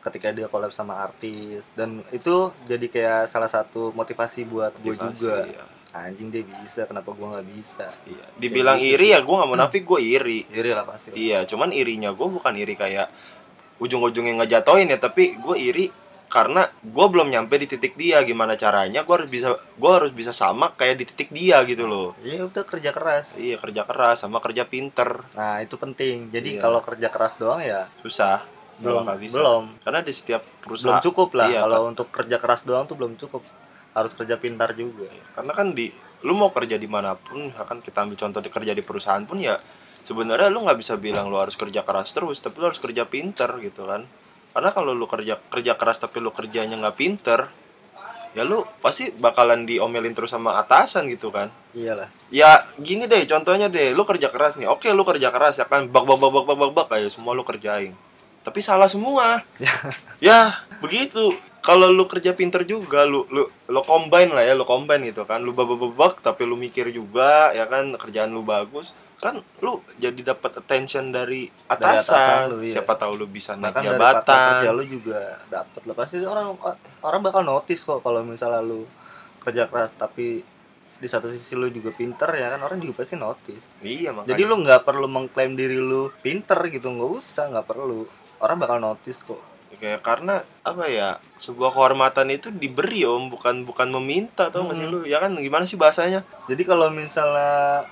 ketika 0.00 0.32
dia 0.32 0.48
collab 0.48 0.72
sama 0.72 0.98
artis 0.98 1.68
dan 1.72 2.02
itu 2.10 2.36
jadi 2.64 2.86
kayak 2.88 3.22
salah 3.28 3.46
satu 3.46 3.92
motivasi 3.92 4.42
buat 4.44 4.72
gue 4.80 4.96
juga 4.96 5.46
iya. 5.46 5.62
Anjing 5.92 6.28
dia 6.28 6.40
bisa 6.42 6.84
kenapa 6.84 7.10
gua 7.10 7.36
nggak 7.36 7.48
bisa 7.48 7.86
Iya. 8.04 8.24
dibilang 8.34 8.76
gitu 8.76 8.92
iri 8.94 9.12
ya 9.12 9.20
gua 9.20 9.34
nggak 9.40 9.50
munafik 9.52 9.82
gua 9.82 9.98
iri 9.98 10.44
iri 10.48 10.70
lah 10.70 10.82
pasti 10.82 11.12
Iya, 11.12 11.44
cuman 11.44 11.70
irinya 11.70 12.10
gue 12.10 12.26
bukan 12.26 12.54
iri 12.54 12.72
kayak 12.74 13.12
ujung-ujungnya 13.78 14.38
ngejatoin 14.38 14.86
ya, 14.86 14.96
tapi 14.96 15.34
gue 15.34 15.56
iri 15.58 15.86
karena 16.28 16.64
gue 16.80 17.06
belum 17.06 17.28
nyampe 17.28 17.54
di 17.56 17.66
titik 17.66 17.92
dia. 17.92 18.22
Gimana 18.22 18.54
caranya? 18.54 19.02
Gue 19.02 19.14
harus 19.16 19.28
bisa, 19.28 19.52
gue 19.52 19.90
harus 19.90 20.08
bisa 20.10 20.32
sama 20.32 20.72
kayak 20.72 20.96
di 20.96 21.04
titik 21.04 21.28
dia 21.28 21.60
gitu 21.62 21.84
loh. 21.84 22.16
Iya 22.18 22.46
udah 22.46 22.62
kerja 22.62 22.88
keras 22.88 23.36
Iya, 23.36 23.58
kerja 23.58 23.82
keras 23.82 24.22
sama 24.22 24.38
kerja 24.38 24.64
pinter 24.64 25.28
nah 25.32 25.58
itu 25.58 25.76
penting 25.76 26.30
jadi 26.30 26.56
Iya. 26.56 26.60
kalau 26.62 26.80
kerja 26.80 27.08
keras 27.08 27.36
doang 27.36 27.60
ya 27.60 27.90
susah. 27.98 28.46
Belum 28.78 29.04
bakal 29.04 29.20
bisa. 29.20 29.34
belum 29.36 29.64
Karena 29.78 30.00
di 30.00 30.10
setiap 30.10 30.40
belum 30.40 30.62
perusahaan. 30.64 31.02
cukup 31.02 31.28
lah 31.34 31.46
Iya, 31.48 31.60
kalau 31.62 31.80
untuk 31.86 32.08
kerja 32.08 32.36
keras 32.38 32.60
doang 32.62 32.84
tuh 32.84 32.96
belum 32.96 33.12
cukup 33.16 33.42
harus 33.92 34.12
kerja 34.16 34.40
pintar 34.40 34.72
juga 34.72 35.08
Karena 35.36 35.52
kan 35.52 35.76
di, 35.76 35.92
lu 36.24 36.32
mau 36.32 36.50
kerja 36.50 36.80
di 36.80 36.88
mana 36.88 37.12
pun, 37.16 37.52
akan 37.52 37.84
kita 37.84 38.04
ambil 38.04 38.16
contoh 38.16 38.40
di 38.40 38.50
kerja 38.50 38.72
di 38.72 38.82
perusahaan 38.84 39.22
pun 39.24 39.38
ya. 39.40 39.60
Sebenarnya 40.02 40.50
lu 40.50 40.66
nggak 40.66 40.78
bisa 40.80 40.98
bilang 40.98 41.30
lu 41.30 41.38
harus 41.38 41.54
kerja 41.54 41.86
keras 41.86 42.10
terus, 42.10 42.42
tapi 42.42 42.58
lu 42.58 42.72
harus 42.72 42.82
kerja 42.82 43.06
pinter 43.06 43.48
gitu 43.62 43.86
kan. 43.86 44.02
Karena 44.52 44.70
kalau 44.74 44.92
lu 44.92 45.06
kerja 45.06 45.38
kerja 45.38 45.78
keras 45.78 46.02
tapi 46.02 46.18
lu 46.18 46.34
kerjanya 46.34 46.74
nggak 46.76 46.96
pinter, 46.98 47.48
ya 48.32 48.42
lu 48.42 48.64
pasti 48.80 49.12
bakalan 49.12 49.68
diomelin 49.68 50.16
terus 50.16 50.32
sama 50.32 50.56
atasan 50.58 51.06
gitu 51.12 51.28
kan. 51.28 51.52
iyalah 51.76 52.08
Ya 52.32 52.64
gini 52.80 53.04
deh 53.04 53.22
contohnya 53.28 53.68
deh, 53.68 53.92
lu 53.92 54.02
kerja 54.08 54.32
keras 54.32 54.56
nih. 54.56 54.68
Oke, 54.68 54.88
lu 54.90 55.04
kerja 55.04 55.28
keras 55.28 55.60
ya 55.60 55.68
kan 55.68 55.88
bak 55.88 56.04
bak 56.04 56.18
bak 56.18 56.30
bak 56.32 56.44
bak 56.48 56.56
bak, 56.58 56.70
bak 56.74 56.86
ayo 56.98 57.08
semua 57.12 57.36
lu 57.36 57.44
kerjain. 57.44 57.92
Tapi 58.42 58.58
salah 58.58 58.90
semua. 58.90 59.46
ya, 60.18 60.66
begitu. 60.82 61.38
Kalau 61.62 61.88
lu 61.88 62.04
kerja 62.04 62.34
pinter 62.34 62.66
juga, 62.66 63.06
lu 63.06 63.22
lu 63.30 63.42
lu 63.46 63.80
combine 63.82 64.28
lah 64.28 64.42
ya, 64.42 64.52
lu 64.52 64.66
combine 64.66 65.06
gitu 65.06 65.22
kan. 65.22 65.38
Lu 65.38 65.54
bak 65.54 65.64
bak 65.64 65.78
bak, 65.78 65.92
bak, 65.94 66.14
tapi 66.20 66.42
lu 66.42 66.58
mikir 66.58 66.90
juga 66.90 67.54
ya 67.54 67.64
kan 67.64 67.94
kerjaan 67.94 68.34
lu 68.34 68.42
bagus. 68.42 68.92
Kan 69.16 69.38
lu 69.62 69.78
jadi 69.94 70.34
dapat 70.34 70.58
attention 70.58 71.14
dari 71.14 71.46
atasan. 71.70 71.94
atasan 71.94 72.42
lu, 72.50 72.56
iya. 72.60 72.74
Siapa 72.76 72.98
tahu 72.98 73.14
lu 73.14 73.30
bisa 73.30 73.54
naik 73.54 73.78
bahkan 73.78 73.82
dari 73.86 73.94
kerja 73.94 74.66
jabatan. 74.66 74.74
lu 74.74 74.84
juga 74.84 75.20
dapat 75.46 75.80
lah 75.86 75.94
pasti 75.94 76.16
orang 76.18 76.46
orang 76.98 77.20
bakal 77.22 77.42
notice 77.46 77.86
kok 77.86 78.02
kalau 78.02 78.26
misalnya 78.26 78.58
lu 78.58 78.82
kerja 79.38 79.70
keras 79.70 79.94
tapi 79.94 80.42
di 80.98 81.06
satu 81.06 81.26
sisi 81.26 81.54
lu 81.54 81.66
juga 81.66 81.90
pinter 81.90 82.30
ya 82.30 82.50
kan 82.50 82.62
orang 82.62 82.78
juga 82.78 83.02
pasti 83.02 83.14
notice 83.14 83.74
Iya, 83.78 84.10
makanya. 84.10 84.30
jadi 84.34 84.42
lu 84.42 84.54
nggak 84.58 84.82
perlu 84.82 85.06
mengklaim 85.06 85.54
diri 85.54 85.78
lu 85.78 86.10
pinter 86.18 86.58
gitu 86.66 86.90
nggak 86.90 87.10
usah 87.14 87.46
nggak 87.50 87.66
perlu 87.66 88.06
orang 88.38 88.58
bakal 88.58 88.78
notice 88.78 89.22
kok 89.22 89.38
kayak 89.82 89.98
karena 90.00 90.34
apa 90.62 90.86
ya 90.86 91.08
sebuah 91.34 91.74
kehormatan 91.74 92.30
itu 92.30 92.48
diberi 92.48 93.02
om 93.02 93.26
bukan 93.26 93.66
bukan 93.66 93.90
meminta 93.90 94.46
tau 94.46 94.62
nggak 94.62 94.78
sih 94.78 94.86
Hmm. 94.86 94.94
lu? 94.94 95.00
Ya 95.02 95.18
kan? 95.18 95.34
Gimana 95.34 95.66
sih 95.66 95.74
bahasanya? 95.74 96.22
Jadi 96.46 96.62
kalau 96.62 96.86
misalnya 96.88 97.82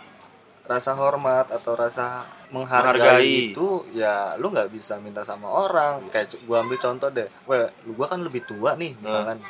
rasa 0.63 0.95
hormat 0.95 1.51
atau 1.51 1.75
rasa 1.75 2.23
menghargai, 2.49 2.95
Menghargai. 2.95 3.35
itu 3.51 3.69
ya 3.91 4.39
lu 4.39 4.49
nggak 4.49 4.71
bisa 4.71 4.97
minta 4.97 5.27
sama 5.27 5.51
orang. 5.51 6.07
Kayak 6.09 6.39
gua 6.47 6.63
ambil 6.63 6.79
contoh 6.79 7.11
deh. 7.11 7.27
Weh 7.45 7.67
lu 7.83 7.93
gua 7.93 8.07
kan 8.07 8.23
lebih 8.23 8.47
tua 8.47 8.79
nih 8.79 8.95
misalkan. 8.97 9.43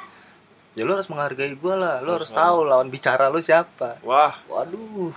Ya 0.72 0.88
lu 0.88 0.96
harus 0.96 1.12
menghargai 1.12 1.52
gua 1.54 1.76
lah. 1.76 1.96
Lu 2.00 2.16
Harus 2.16 2.32
harus 2.32 2.40
tahu 2.40 2.58
lawan 2.64 2.88
bicara 2.88 3.28
lu 3.28 3.36
siapa. 3.38 4.00
Wah. 4.00 4.32
Waduh 4.46 5.12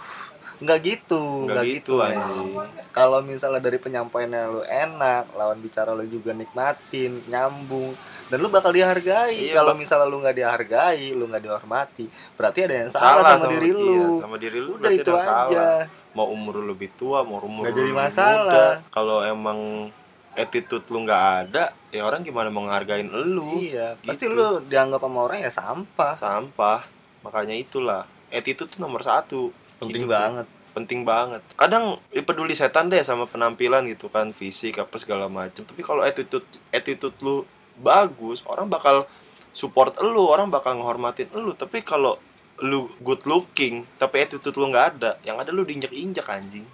nggak 0.63 0.80
gitu 0.82 1.52
nggak 1.52 1.65
gitu 1.67 1.99
anjing. 1.99 2.56
kalau 2.95 3.19
misalnya 3.19 3.60
dari 3.60 3.78
penyampaiannya 3.78 4.41
lu 4.47 4.62
enak 4.63 5.36
lawan 5.36 5.60
bicara 5.60 5.91
lu 5.91 6.08
juga 6.08 6.32
nikmatin 6.32 7.19
nyambung 7.28 7.93
dan 8.32 8.41
lu 8.41 8.49
bakal 8.49 8.73
dihargai. 8.73 9.52
Iya, 9.52 9.62
kalau 9.62 9.78
misalnya 9.78 10.10
lu 10.10 10.17
nggak 10.17 10.34
dihargai 10.34 11.13
lu 11.13 11.30
nggak 11.30 11.43
dihormati 11.43 12.10
berarti 12.34 12.60
ada 12.65 12.76
yang 12.82 12.89
salah, 12.89 13.38
sama, 13.38 13.52
diri 13.52 13.69
iya, 13.69 13.78
lu. 13.78 14.17
sama 14.17 14.36
diri 14.41 14.58
lu 14.58 14.71
udah 14.82 14.89
itu 14.89 15.12
aja. 15.13 15.21
salah. 15.21 15.80
Mau 16.17 16.34
umur 16.34 16.58
lu 16.58 16.73
lebih 16.73 16.89
tua 16.97 17.21
mau 17.21 17.38
umur 17.45 17.67
Nggak 17.67 17.73
lu 17.76 17.80
jadi 17.84 17.91
masalah. 17.93 18.82
kalau 18.89 19.21
emang 19.21 19.89
attitude 20.34 20.82
lu 20.89 21.06
nggak 21.06 21.23
ada 21.45 21.78
ya 21.93 22.02
orang 22.10 22.26
gimana 22.26 22.49
mau 22.49 22.65
ngehargain 22.65 23.06
lu? 23.06 23.54
Iya 23.60 24.02
pasti 24.02 24.26
gitu. 24.26 24.34
lu 24.34 24.47
dianggap 24.65 25.06
sama 25.06 25.19
orang 25.30 25.38
ya 25.43 25.52
sampah. 25.54 26.13
Sampah. 26.17 26.80
Makanya 27.21 27.54
itulah. 27.54 28.10
Attitude 28.34 28.65
tuh 28.65 28.82
nomor 28.82 29.06
satu 29.06 29.54
penting 29.88 30.06
tuh. 30.06 30.12
banget. 30.12 30.48
Penting 30.74 31.02
banget. 31.06 31.41
Kadang 31.54 32.02
ya 32.10 32.22
peduli 32.26 32.58
setan 32.58 32.89
deh 32.89 33.02
sama 33.06 33.30
penampilan 33.30 33.86
gitu 33.91 34.10
kan 34.10 34.34
fisik 34.34 34.82
apa 34.82 34.96
segala 34.98 35.30
macam 35.30 35.62
tapi 35.63 35.82
kalau 35.86 36.02
attitude 36.02 36.46
attitude 36.74 37.13
lu 37.22 37.46
bagus 37.78 38.41
orang 38.50 38.69
bakal 38.69 39.06
support 39.54 39.93
lu 40.02 40.26
orang 40.26 40.50
bakal 40.50 40.74
ngehormatin 40.74 41.30
lu. 41.38 41.54
Tapi 41.54 41.86
kalau 41.86 42.17
lu 42.62 42.89
good 43.02 43.26
looking 43.26 43.86
tapi 43.98 44.24
attitude 44.24 44.56
lu 44.58 44.69
nggak 44.69 44.98
ada 44.98 45.12
yang 45.26 45.38
ada 45.38 45.54
lu 45.54 45.62
diinjak 45.62 45.93
injak 45.93 46.26
anjing. 46.30 46.65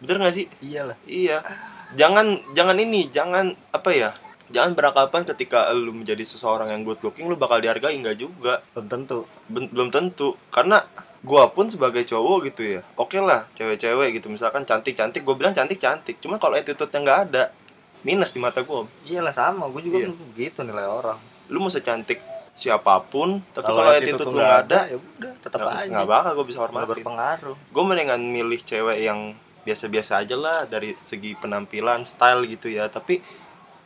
Bener 0.00 0.16
gak 0.16 0.32
sih? 0.32 0.48
Iyalah. 0.64 0.96
Iya. 1.04 1.44
Jangan 1.92 2.56
jangan 2.56 2.76
ini 2.80 3.12
jangan 3.12 3.52
apa 3.68 3.90
ya 3.92 4.10
jangan 4.50 4.74
beranggapan 4.74 5.22
ketika 5.24 5.70
lu 5.70 5.90
menjadi 5.90 6.22
seseorang 6.22 6.68
yang 6.68 6.82
good 6.82 6.98
looking 7.00 7.26
lu 7.26 7.34
bakal 7.34 7.56
dihargai 7.56 7.94
enggak 7.94 8.16
juga. 8.16 8.60
Belum 8.72 8.86
tentu. 8.86 9.18
Ben- 9.46 9.66
belum 9.66 9.88
tentu. 9.88 10.34
Karena 10.48 10.82
gua 11.20 11.48
pun 11.48 11.68
sebagai 11.68 12.00
cowok 12.02 12.48
gitu 12.48 12.62
ya 12.64 12.80
oke 12.94 13.18
lah 13.18 13.44
cewek-cewek 13.54 14.16
gitu. 14.16 14.26
Misalkan 14.26 14.64
cantik-cantik 14.64 15.20
gue 15.20 15.34
bilang 15.34 15.52
cantik-cantic 15.52 16.16
cuma 16.18 16.36
kalau 16.36 16.56
attitude 16.56 16.88
yang 16.90 17.04
nggak 17.04 17.20
ada 17.28 17.52
minus 18.00 18.32
di 18.32 18.40
mata 18.40 18.60
gue 18.60 18.80
iyalah 19.04 19.30
sama. 19.30 19.68
Gue 19.68 19.84
juga 19.84 20.00
Iya. 20.00 20.16
gitu 20.34 20.64
nilai 20.64 20.88
orang. 20.88 21.20
Lu 21.46 21.60
mau 21.60 21.68
secantik 21.68 22.24
siapa 22.50 22.98
pun 23.04 23.44
tapi 23.52 23.68
Kalau 23.68 23.86
attitude 23.86 24.26
lu 24.26 24.34
nggak 24.34 24.56
ada 24.64 24.78
ya 24.86 24.96
udah 24.96 25.32
tetap 25.38 25.58
nggak 25.60 25.76
aja. 25.76 25.90
nggak 25.92 26.06
bakal 26.08 26.30
gue 26.32 26.46
bisa 26.48 26.58
Malah 26.58 26.66
hormatin. 26.66 26.90
berpengaruh. 26.96 27.56
Gue 27.68 27.82
mendingan 27.84 28.20
milih 28.24 28.60
cewek 28.60 28.98
yang 29.00 29.20
biasa-biasa 29.60 30.24
aja 30.24 30.34
lah 30.34 30.64
dari 30.66 30.96
segi 30.98 31.36
penampilan 31.36 32.00
style 32.02 32.48
gitu 32.48 32.66
ya. 32.66 32.88
Tapi 32.88 33.20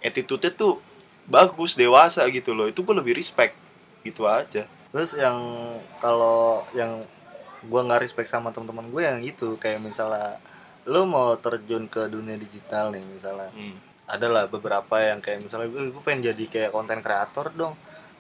attitude-nya 0.04 0.52
tuh 0.52 0.78
bagus 1.24 1.74
dewasa 1.74 2.28
gitu 2.28 2.52
loh 2.52 2.68
itu 2.68 2.84
gue 2.84 2.94
lebih 2.94 3.16
respect 3.16 3.56
gitu 4.04 4.28
aja 4.28 4.68
terus 4.92 5.16
yang 5.16 5.40
kalau 5.98 6.62
yang 6.76 7.02
gue 7.64 7.80
nggak 7.80 8.04
respect 8.04 8.28
sama 8.28 8.52
teman-teman 8.52 8.92
gue 8.92 9.02
yang 9.02 9.18
itu 9.24 9.56
kayak 9.56 9.80
misalnya 9.80 10.36
lu 10.84 11.08
mau 11.08 11.32
terjun 11.40 11.88
ke 11.88 12.12
dunia 12.12 12.36
digital 12.36 12.92
nih 12.92 13.00
misalnya 13.08 13.48
hmm. 13.56 13.76
adalah 14.12 14.44
beberapa 14.44 15.00
yang 15.00 15.24
kayak 15.24 15.48
misalnya 15.48 15.72
gue, 15.72 15.96
gue 15.96 16.02
pengen 16.04 16.28
jadi 16.28 16.44
kayak 16.44 16.70
konten 16.76 17.00
kreator 17.00 17.48
dong 17.56 17.72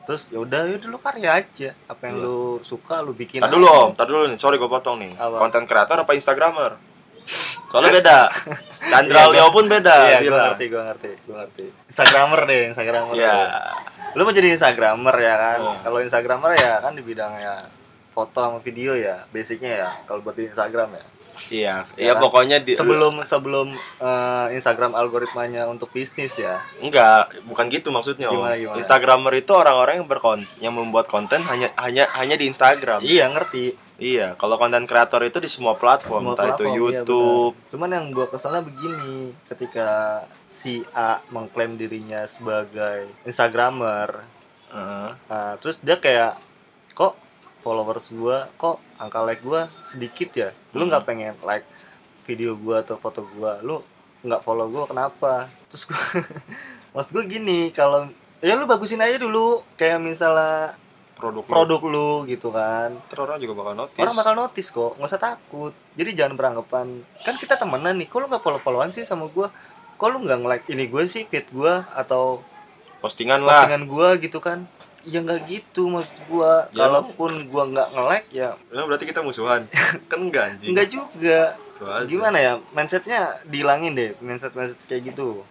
terus 0.04 0.28
ya 0.28 0.40
udah 0.40 0.68
ya 0.68 0.74
udah 0.80 0.88
lu 0.88 1.00
karya 1.00 1.30
aja 1.32 1.70
apa 1.88 2.02
yang 2.08 2.16
Iya. 2.20 2.24
lu 2.28 2.40
suka 2.60 3.00
lu 3.00 3.16
bikin 3.16 3.40
aja. 3.40 3.52
dulu 3.52 3.64
om, 3.64 3.90
tar 3.96 4.04
dulu 4.04 4.28
nih, 4.28 4.36
sorry 4.36 4.60
gue 4.60 4.68
potong 4.68 5.00
nih? 5.00 5.16
Konten 5.16 5.64
kreator 5.64 6.04
apa 6.04 6.12
instagramer? 6.12 6.76
Soalnya 7.72 8.04
beda 8.04 8.18
Chandra 8.84 9.20
Iya, 9.22 9.32
Leo 9.32 9.48
pun 9.48 9.64
beda 9.64 9.94
iya 10.04 10.18
gue 10.20 10.30
ngerti 10.30 10.64
gue 10.66 10.82
ngerti 10.82 11.10
gue 11.20 11.36
ngerti 11.36 11.64
instagramer 11.86 12.40
deh 12.44 12.62
instagramer 12.68 13.14
Iya 13.14 13.36
lu 14.12 14.22
mau 14.22 14.30
jadi 14.30 14.48
instagramer 14.50 15.16
ya 15.16 15.34
kan 15.34 15.58
Hmm. 15.58 15.78
kalau 15.80 15.98
instagramer 15.98 16.52
ya 16.54 16.72
kan 16.78 16.92
di 16.92 17.02
bidang 17.02 17.34
ya 17.34 17.66
foto 18.10 18.38
sama 18.38 18.58
video 18.58 18.94
ya 18.94 19.26
basicnya 19.28 19.72
ya 19.76 19.90
kalau 20.04 20.20
buat 20.20 20.34
di 20.34 20.46
instagram 20.46 20.92
ya 20.92 21.04
Iya, 21.44 21.82
Ya 21.90 21.98
iya 21.98 22.12
kan? 22.14 22.22
pokoknya 22.22 22.62
di 22.62 22.78
sebelum 22.78 23.26
sebelum 23.26 23.74
eh, 23.98 24.46
Instagram 24.54 24.94
algoritmanya 24.94 25.66
untuk 25.66 25.90
bisnis 25.90 26.38
ya 26.38 26.62
enggak, 26.78 27.42
bukan 27.42 27.66
gitu 27.66 27.90
maksudnya. 27.90 28.30
Gimana, 28.30 28.54
gimana? 28.54 28.78
Instagramer 28.78 29.34
itu 29.34 29.50
orang-orang 29.50 29.98
yang 29.98 30.06
berkon 30.06 30.40
yang 30.60 30.70
membuat 30.70 31.10
konten 31.10 31.42
hanya 31.42 31.74
hanya 31.74 32.06
hanya 32.14 32.38
di 32.38 32.46
Instagram. 32.46 33.02
iya 33.02 33.26
ngerti 33.26 33.74
Iya, 33.94 34.34
kalau 34.34 34.58
konten 34.58 34.90
kreator 34.90 35.22
itu 35.22 35.38
di 35.38 35.46
semua 35.46 35.78
platform, 35.78 36.26
Semua 36.26 36.34
entah 36.34 36.46
itu 36.50 36.66
platform, 36.66 36.74
iya, 36.74 36.78
YouTube. 37.06 37.52
benar. 37.54 37.70
cuman 37.70 37.88
yang 37.94 38.06
gua 38.10 38.26
keselnya 38.26 38.62
begini 38.66 39.30
ketika 39.46 39.88
si 40.50 40.82
A 40.90 41.22
mengklaim 41.30 41.78
dirinya 41.78 42.26
sebagai 42.26 43.06
Instagramer 43.22 44.26
Heeh. 44.74 45.10
nah, 45.30 45.52
terus 45.62 45.78
dia 45.78 45.94
kayak 45.94 46.42
kok 46.90 47.14
followers 47.62 48.10
gua 48.10 48.50
kok 48.58 48.82
angka 48.98 49.22
like 49.22 49.42
gua 49.46 49.70
sedikit 49.86 50.30
ya 50.34 50.50
lu 50.74 50.90
nggak 50.90 51.06
pengen 51.06 51.34
like 51.46 51.62
video 52.26 52.58
gua 52.58 52.82
atau 52.82 52.98
foto 52.98 53.22
gua 53.38 53.62
lu 53.62 53.78
nggak 54.26 54.42
follow 54.42 54.66
gua 54.66 54.90
kenapa 54.90 55.46
terus 55.70 55.86
gua 55.86 56.02
maksud 56.98 57.14
gua 57.14 57.24
gini 57.30 57.70
kalau 57.70 58.10
ya 58.42 58.58
lu 58.58 58.66
bagusin 58.66 58.98
aja 58.98 59.22
dulu 59.22 59.62
kayak 59.78 60.02
misalnya 60.02 60.74
produk 61.14 61.40
lu. 61.40 61.48
produk 61.48 61.80
lu 61.84 62.08
gitu 62.26 62.48
kan 62.48 62.90
Ntar 63.04 63.18
orang 63.20 63.38
juga 63.38 63.54
bakal 63.56 63.74
notice. 63.76 63.98
orang 63.98 64.14
bakal 64.14 64.34
notice 64.34 64.68
kok 64.68 64.92
nggak 64.94 65.08
usah 65.08 65.22
takut 65.22 65.72
jadi 65.92 66.10
jangan 66.14 66.34
beranggapan 66.34 66.86
kan 67.20 67.34
kita 67.34 67.54
temenan 67.54 67.94
nih 67.94 68.06
kok 68.06 68.18
lu 68.18 68.26
nggak 68.26 68.40
follow 68.40 68.58
followan 68.58 68.90
sih 68.90 69.02
sama 69.02 69.26
gua 69.26 69.48
kok 69.94 70.08
lu 70.08 70.18
nggak 70.20 70.38
nge-like 70.38 70.66
ini 70.68 70.84
gue 70.84 71.02
sih 71.04 71.22
feed 71.24 71.46
gua 71.50 71.86
atau 71.90 72.42
postingan 72.98 73.40
lah. 73.40 73.62
postingan 73.62 73.84
gua 73.86 74.08
gitu 74.16 74.38
kan 74.38 74.66
ya 75.02 75.20
nggak 75.20 75.40
gitu 75.46 75.86
maksud 75.86 76.16
gua 76.26 76.66
Ya, 76.70 76.82
kalaupun 76.82 77.30
gua 77.46 77.62
nggak 77.68 77.88
nge-like 77.90 78.28
ya 78.30 78.50
Ya, 78.68 78.82
berarti 78.82 79.04
kita 79.04 79.20
musuhan. 79.20 79.68
kan 80.10 80.18
enggak 80.18 80.44
anjing. 80.50 80.72
nggak 80.72 80.88
juga 80.88 81.40
gimana 82.04 82.38
ya 82.38 82.52
mindsetnya 82.70 83.44
dihilangin 83.44 83.92
deh 83.92 84.10
mindset 84.18 84.50
mindset 84.52 84.80
kayak 84.82 85.12
gitu 85.12 85.44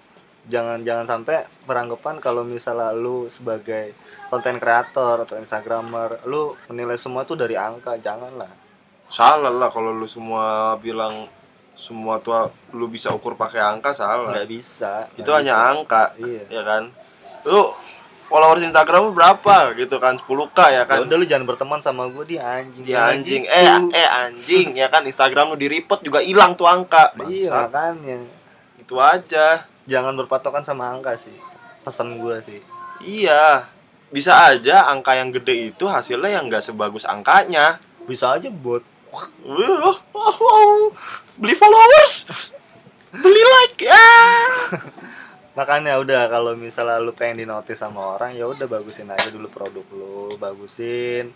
jangan 0.44 0.84
jangan 0.84 1.06
sampai 1.06 1.38
beranggapan 1.64 2.20
kalau 2.20 2.44
misalnya 2.44 2.92
lu 2.92 3.26
sebagai 3.28 3.96
konten 4.28 4.58
kreator 4.58 5.24
atau 5.24 5.36
instagramer 5.36 6.20
lu 6.24 6.52
menilai 6.68 6.96
semua 6.96 7.24
tuh 7.24 7.36
dari 7.36 7.56
angka 7.56 7.96
janganlah 7.98 8.52
Salah 9.04 9.52
lah 9.52 9.70
kalau 9.70 9.92
lu 9.92 10.04
semua 10.04 10.74
bilang 10.78 11.28
semua 11.74 12.18
tuh 12.18 12.34
lu 12.72 12.86
bisa 12.86 13.10
ukur 13.10 13.34
pakai 13.34 13.60
angka 13.60 13.92
salah. 13.92 14.30
nggak 14.30 14.48
bisa 14.48 15.06
Itu 15.14 15.26
nggak 15.26 15.38
hanya 15.40 15.54
bisa. 15.54 15.70
angka, 15.70 16.04
iya 16.18 16.44
ya 16.48 16.62
kan? 16.62 16.84
Lu 17.44 17.62
followers 18.26 18.64
Instagram 18.64 19.00
lu 19.04 19.14
berapa 19.14 19.56
gitu 19.76 19.96
kan? 19.98 20.18
10k 20.18 20.60
ya 20.72 20.84
kan 20.84 20.98
kan? 20.98 21.06
udah 21.06 21.18
lu 21.18 21.26
jangan 21.26 21.46
berteman 21.46 21.80
sama 21.80 22.08
gue 22.08 22.26
dia 22.26 22.42
anjing 22.42 22.84
Dia 22.84 22.94
Jangan 22.96 23.12
anjing, 23.16 23.44
gitu. 23.44 23.54
eh 23.54 23.68
eh 23.94 24.08
anjing 24.10 24.68
ya 24.74 24.88
kan 24.88 25.02
Instagram 25.04 25.46
lu 25.50 25.58
di 25.58 25.68
report 25.68 26.02
juga 26.02 26.20
hilang 26.20 26.54
tuh 26.54 26.66
angka. 26.66 27.14
iya 27.24 27.48
Bangsat. 27.48 27.70
makanya 27.70 28.18
Itu 28.78 28.96
aja. 28.98 29.48
Jangan 29.86 30.16
berpatokan 30.16 30.62
sama 30.62 30.90
angka 30.90 31.16
sih 31.16 31.36
pesan 31.82 32.18
gue 32.18 32.38
sih 32.40 32.62
Iya. 33.04 33.68
Bisa 34.08 34.48
aja 34.48 34.88
angka 34.88 35.12
yang 35.12 35.28
gede 35.28 35.74
itu 35.74 35.84
hasilnya 35.84 36.40
yang 36.40 36.48
nggak 36.48 36.64
sebagus 36.64 37.04
angkanya. 37.04 37.82
bisa 38.04 38.32
aja 38.32 38.48
buat 38.48 38.80
wow, 39.44 39.96
wow. 40.14 40.88
Beli 41.36 41.52
followers. 41.52 42.32
Beli 43.12 43.42
like 43.44 43.84
ya. 43.84 44.08
makanya 45.58 46.02
udah 46.02 46.32
kalau 46.34 46.58
misalnya 46.58 46.98
lu 46.98 47.14
pengen 47.14 47.44
di 47.44 47.46
notice 47.46 47.78
sama 47.78 48.18
orang 48.18 48.34
ya 48.34 48.50
udah 48.50 48.66
bagusin 48.66 49.06
aja 49.06 49.30
dulu 49.30 49.46
produk 49.54 49.86
lu 49.94 50.34
bagusin 50.36 51.30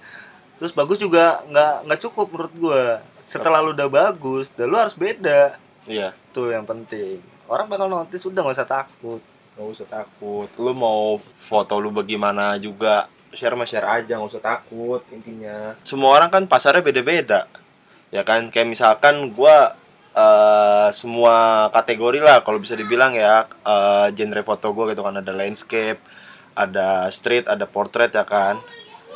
terus 0.57 0.73
bagus 0.73 0.97
juga 0.97 1.45
nggak 1.45 1.85
nggak 1.85 1.99
cukup 2.01 2.25
menurut 2.33 2.53
gua 2.57 2.83
setelah 3.21 3.61
lu 3.61 3.77
udah 3.77 3.85
bagus 3.85 4.49
dan 4.57 4.73
lu 4.73 4.77
harus 4.77 4.97
beda 4.97 5.61
Iya. 5.85 6.17
tuh 6.33 6.49
yang 6.49 6.65
penting 6.65 7.21
orang 7.47 7.67
bakal 7.71 7.87
notice 7.87 8.27
udah 8.27 8.43
nggak 8.43 8.57
usah 8.59 8.69
takut 8.69 9.21
Gak 9.57 9.73
usah 9.73 9.89
takut. 9.89 10.45
Lu 10.61 10.69
mau 10.77 11.17
foto 11.33 11.81
lu 11.81 11.89
bagaimana 11.89 12.61
juga 12.61 13.09
share 13.33 13.57
mah 13.57 13.65
share 13.65 13.89
aja, 13.89 14.21
nggak 14.21 14.29
usah 14.37 14.43
takut 14.45 15.01
intinya. 15.09 15.73
Semua 15.81 16.13
orang 16.13 16.29
kan 16.29 16.45
pasarnya 16.45 16.85
beda-beda. 16.85 17.49
Ya 18.13 18.21
kan, 18.21 18.53
kayak 18.53 18.69
misalkan 18.69 19.33
gua 19.33 19.73
eh 20.13 20.89
semua 20.93 21.67
kategori 21.73 22.21
lah 22.21 22.41
kalau 22.41 22.61
bisa 22.61 22.77
dibilang 22.77 23.17
ya 23.17 23.49
eh, 23.49 24.07
genre 24.13 24.41
foto 24.45 24.69
gua 24.77 24.93
gitu 24.93 25.01
kan 25.01 25.17
ada 25.17 25.33
landscape, 25.33 26.05
ada 26.53 27.09
street, 27.09 27.49
ada 27.49 27.65
portrait 27.65 28.13
ya 28.13 28.29
kan. 28.29 28.61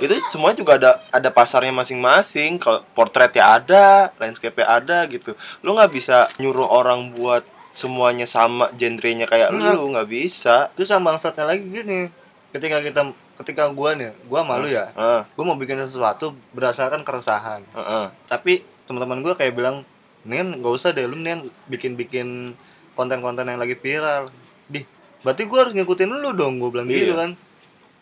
Itu 0.01 0.17
semua 0.33 0.57
juga 0.57 0.81
ada 0.81 1.05
ada 1.13 1.29
pasarnya 1.29 1.69
masing-masing. 1.69 2.57
Kalau 2.57 2.81
portrait 2.97 3.29
ya 3.37 3.61
ada, 3.61 4.09
landscape 4.17 4.57
ya 4.57 4.81
ada 4.81 5.05
gitu. 5.05 5.37
Lu 5.61 5.77
nggak 5.77 5.93
bisa 5.93 6.33
nyuruh 6.41 6.65
orang 6.65 7.13
buat 7.13 7.45
semuanya 7.71 8.23
sama 8.23 8.69
genrenya 8.71 9.25
kayak 9.25 9.49
Nggak. 9.49 9.73
lu 9.73 9.91
nggak 9.91 10.07
bisa. 10.07 10.69
terus 10.75 10.87
sama 10.87 11.11
bangsatnya 11.11 11.45
lagi 11.45 11.63
gini 11.63 12.11
ketika 12.51 12.77
kita 12.79 13.01
ketika 13.37 13.63
gua 13.69 13.95
nih 13.95 14.11
gua 14.25 14.43
malu 14.43 14.67
ya 14.67 14.91
Heeh, 14.91 15.21
gua 15.29 15.43
mau 15.45 15.55
bikin 15.55 15.79
sesuatu 15.79 16.35
berdasarkan 16.51 17.01
keresahan 17.01 17.63
heeh. 17.65 18.05
tapi 18.25 18.61
teman-teman 18.83 19.23
gue 19.23 19.33
kayak 19.33 19.55
bilang 19.55 19.87
mendingan 20.21 20.59
nggak 20.59 20.73
usah 20.73 20.91
deh 20.91 21.03
lu 21.03 21.15
mendingan 21.15 21.47
bikin-bikin 21.65 22.53
konten-konten 22.91 23.47
yang 23.47 23.55
lagi 23.55 23.73
viral 23.73 24.27
di 24.67 24.83
berarti 25.21 25.43
gue 25.43 25.57
harus 25.57 25.71
ngikutin 25.71 26.11
lu 26.11 26.31
dong 26.31 26.59
gue 26.59 26.69
bilang 26.69 26.85
gitu 26.85 27.15
Iya. 27.15 27.17
kan 27.17 27.31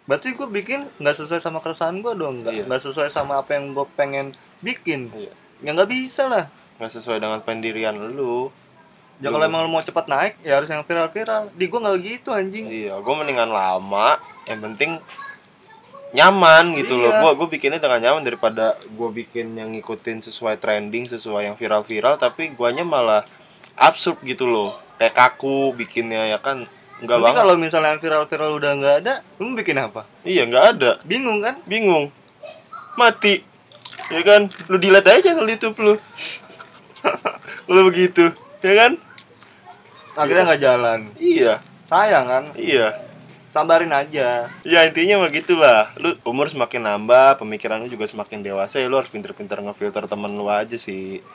berarti 0.04 0.34
gue 0.34 0.48
bikin 0.50 0.90
nggak 0.98 1.16
sesuai 1.16 1.38
sama 1.38 1.62
keresahan 1.62 2.02
gue 2.02 2.10
dong 2.12 2.42
nggak 2.42 2.66
Iya. 2.66 2.78
sesuai 2.82 3.08
sama 3.08 3.38
apa 3.38 3.54
yang 3.54 3.72
gue 3.72 3.86
pengen 3.94 4.34
bikin 4.60 5.14
Iya. 5.14 5.32
ya 5.62 5.70
nggak 5.72 5.88
bisa 5.88 6.26
lah 6.26 6.50
nggak 6.76 6.90
sesuai 6.90 7.20
dengan 7.20 7.40
pendirian 7.40 7.94
lu. 7.94 8.50
Ya 9.20 9.28
kalau 9.28 9.44
emang 9.44 9.62
lu 9.64 9.70
mau 9.70 9.84
cepat 9.84 10.08
naik 10.08 10.34
ya 10.42 10.58
harus 10.58 10.68
yang 10.68 10.82
viral-viral 10.82 11.52
di 11.52 11.68
gue 11.68 11.80
nggak 11.80 11.98
gitu 12.00 12.30
anjing 12.32 12.66
Iya, 12.66 12.96
gue 13.00 13.14
mendingan 13.14 13.52
lama. 13.52 14.16
Yang 14.48 14.60
penting 14.66 14.92
nyaman 16.10 16.74
gitu 16.74 16.98
loh. 16.98 17.12
Iya. 17.14 17.22
Gua 17.22 17.32
gue 17.38 17.48
bikinnya 17.48 17.78
dengan 17.78 18.02
nyaman 18.02 18.24
daripada 18.26 18.74
gue 18.82 19.10
bikin 19.14 19.54
yang 19.54 19.70
ngikutin 19.72 20.26
sesuai 20.26 20.58
trending, 20.58 21.06
sesuai 21.06 21.46
yang 21.46 21.56
viral-viral, 21.56 22.18
tapi 22.18 22.50
guanya 22.50 22.82
malah 22.82 23.22
absurd 23.78 24.18
gitu 24.26 24.50
loh. 24.50 24.74
Kayak 24.98 25.16
kaku 25.16 25.76
bikinnya 25.78 26.26
ya 26.28 26.40
kan. 26.42 26.66
Enggak 27.00 27.16
Nanti 27.16 27.26
banget. 27.32 27.40
kalau 27.46 27.56
misalnya 27.56 27.90
yang 27.96 28.02
viral-viral 28.02 28.52
udah 28.56 28.72
nggak 28.76 28.96
ada 29.06 29.14
lu 29.40 29.56
bikin 29.56 29.80
apa 29.80 30.04
Iya, 30.28 30.44
nggak 30.44 30.66
ada. 30.76 30.92
bingung 31.08 31.40
kan 31.40 31.56
Bingung. 31.64 32.12
Mati. 32.98 33.40
Ya 34.12 34.20
kan? 34.26 34.52
Lu 34.68 34.76
delete 34.76 35.08
aja 35.08 35.32
channel 35.32 35.48
YouTube 35.48 35.78
lu. 35.80 35.94
lu 37.72 37.80
begitu. 37.88 38.34
Ya 38.60 38.74
kan? 38.76 38.92
Akhirnya 40.20 40.44
nggak 40.52 40.64
jalan 40.64 41.00
Iya, 41.16 41.54
sayang 41.88 42.26
kan 42.28 42.44
iya. 42.60 42.88
sabarin 43.50 43.90
aja 43.90 44.52
Ya 44.62 44.80
intinya 44.86 45.26
mah 45.26 45.32
gitulah. 45.34 45.90
Lu 45.98 46.14
umur 46.22 46.52
semakin 46.52 46.86
nambah, 46.86 47.42
pemikiran 47.42 47.82
lu 47.82 47.90
juga 47.90 48.06
semakin 48.06 48.46
dewasa 48.46 48.78
ya 48.78 48.86
lu 48.86 49.00
harus 49.00 49.10
pinter-pinter 49.10 49.58
ngefilter 49.64 50.06
temen 50.06 50.38
lu 50.38 50.46
aja 50.46 50.78
sih. 50.78 51.26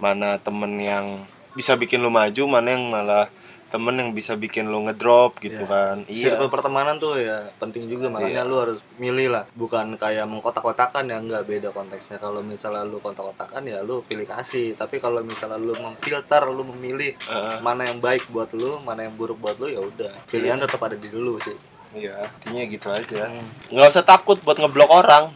Mana 0.00 0.40
temen 0.40 0.78
yang 0.80 1.28
bisa 1.52 1.76
bikin 1.76 2.00
lu 2.00 2.08
maju, 2.08 2.42
mana 2.48 2.72
yang 2.72 2.88
malah 2.88 3.28
temen 3.68 3.92
yang 3.94 4.10
bisa 4.10 4.32
bikin 4.32 4.66
lu 4.66 4.80
ngedrop 4.82 5.36
gitu 5.38 5.60
Iya. 5.60 5.68
kan. 5.68 5.96
Iya. 6.08 6.24
Circle 6.32 6.48
pertemanan 6.48 6.96
tuh 6.96 7.20
ya 7.20 7.52
penting 7.56 7.84
juga 7.84 8.08
makanya 8.08 8.42
Iya. 8.42 8.48
lu 8.48 8.56
harus 8.56 8.78
milih 8.96 9.28
lah. 9.28 9.44
Bukan 9.52 9.94
kayak 9.94 10.24
mengkotak-kotakan 10.24 11.04
ya 11.04 11.20
nggak 11.20 11.44
beda 11.44 11.68
konteksnya. 11.70 12.16
Kalau 12.16 12.40
misalnya 12.40 12.82
lu 12.82 12.96
kotak-kotakan 12.96 13.60
ya 13.62 13.84
lu 13.84 14.00
pilih 14.02 14.24
kasih. 14.24 14.72
Tapi 14.72 14.96
kalau 14.96 15.20
misalnya 15.20 15.56
lu 15.56 15.76
memfilter 15.76 16.42
lu 16.48 16.64
memilih 16.66 17.12
Heeh. 17.20 17.60
mana 17.60 17.84
yang 17.84 18.00
baik 18.00 18.24
buat 18.28 18.48
lu 18.52 18.80
mana 18.80 19.04
yang 19.04 19.12
buruk 19.12 19.36
buat 19.36 19.56
lu 19.56 19.68
ya 19.68 19.78
udah. 19.78 20.16
Pilihan 20.24 20.56
Iya. 20.56 20.64
tetap 20.64 20.80
ada 20.80 20.96
di 20.96 21.08
dulu 21.08 21.36
sih. 21.44 21.56
Iya 21.92 22.28
intinya 22.40 22.62
gitu 22.68 22.88
aja. 22.88 23.28
Hmm. 23.28 23.48
nggak 23.68 23.88
usah 23.88 24.04
takut 24.04 24.40
buat 24.40 24.56
ngeblok 24.56 24.88
orang. 24.88 25.32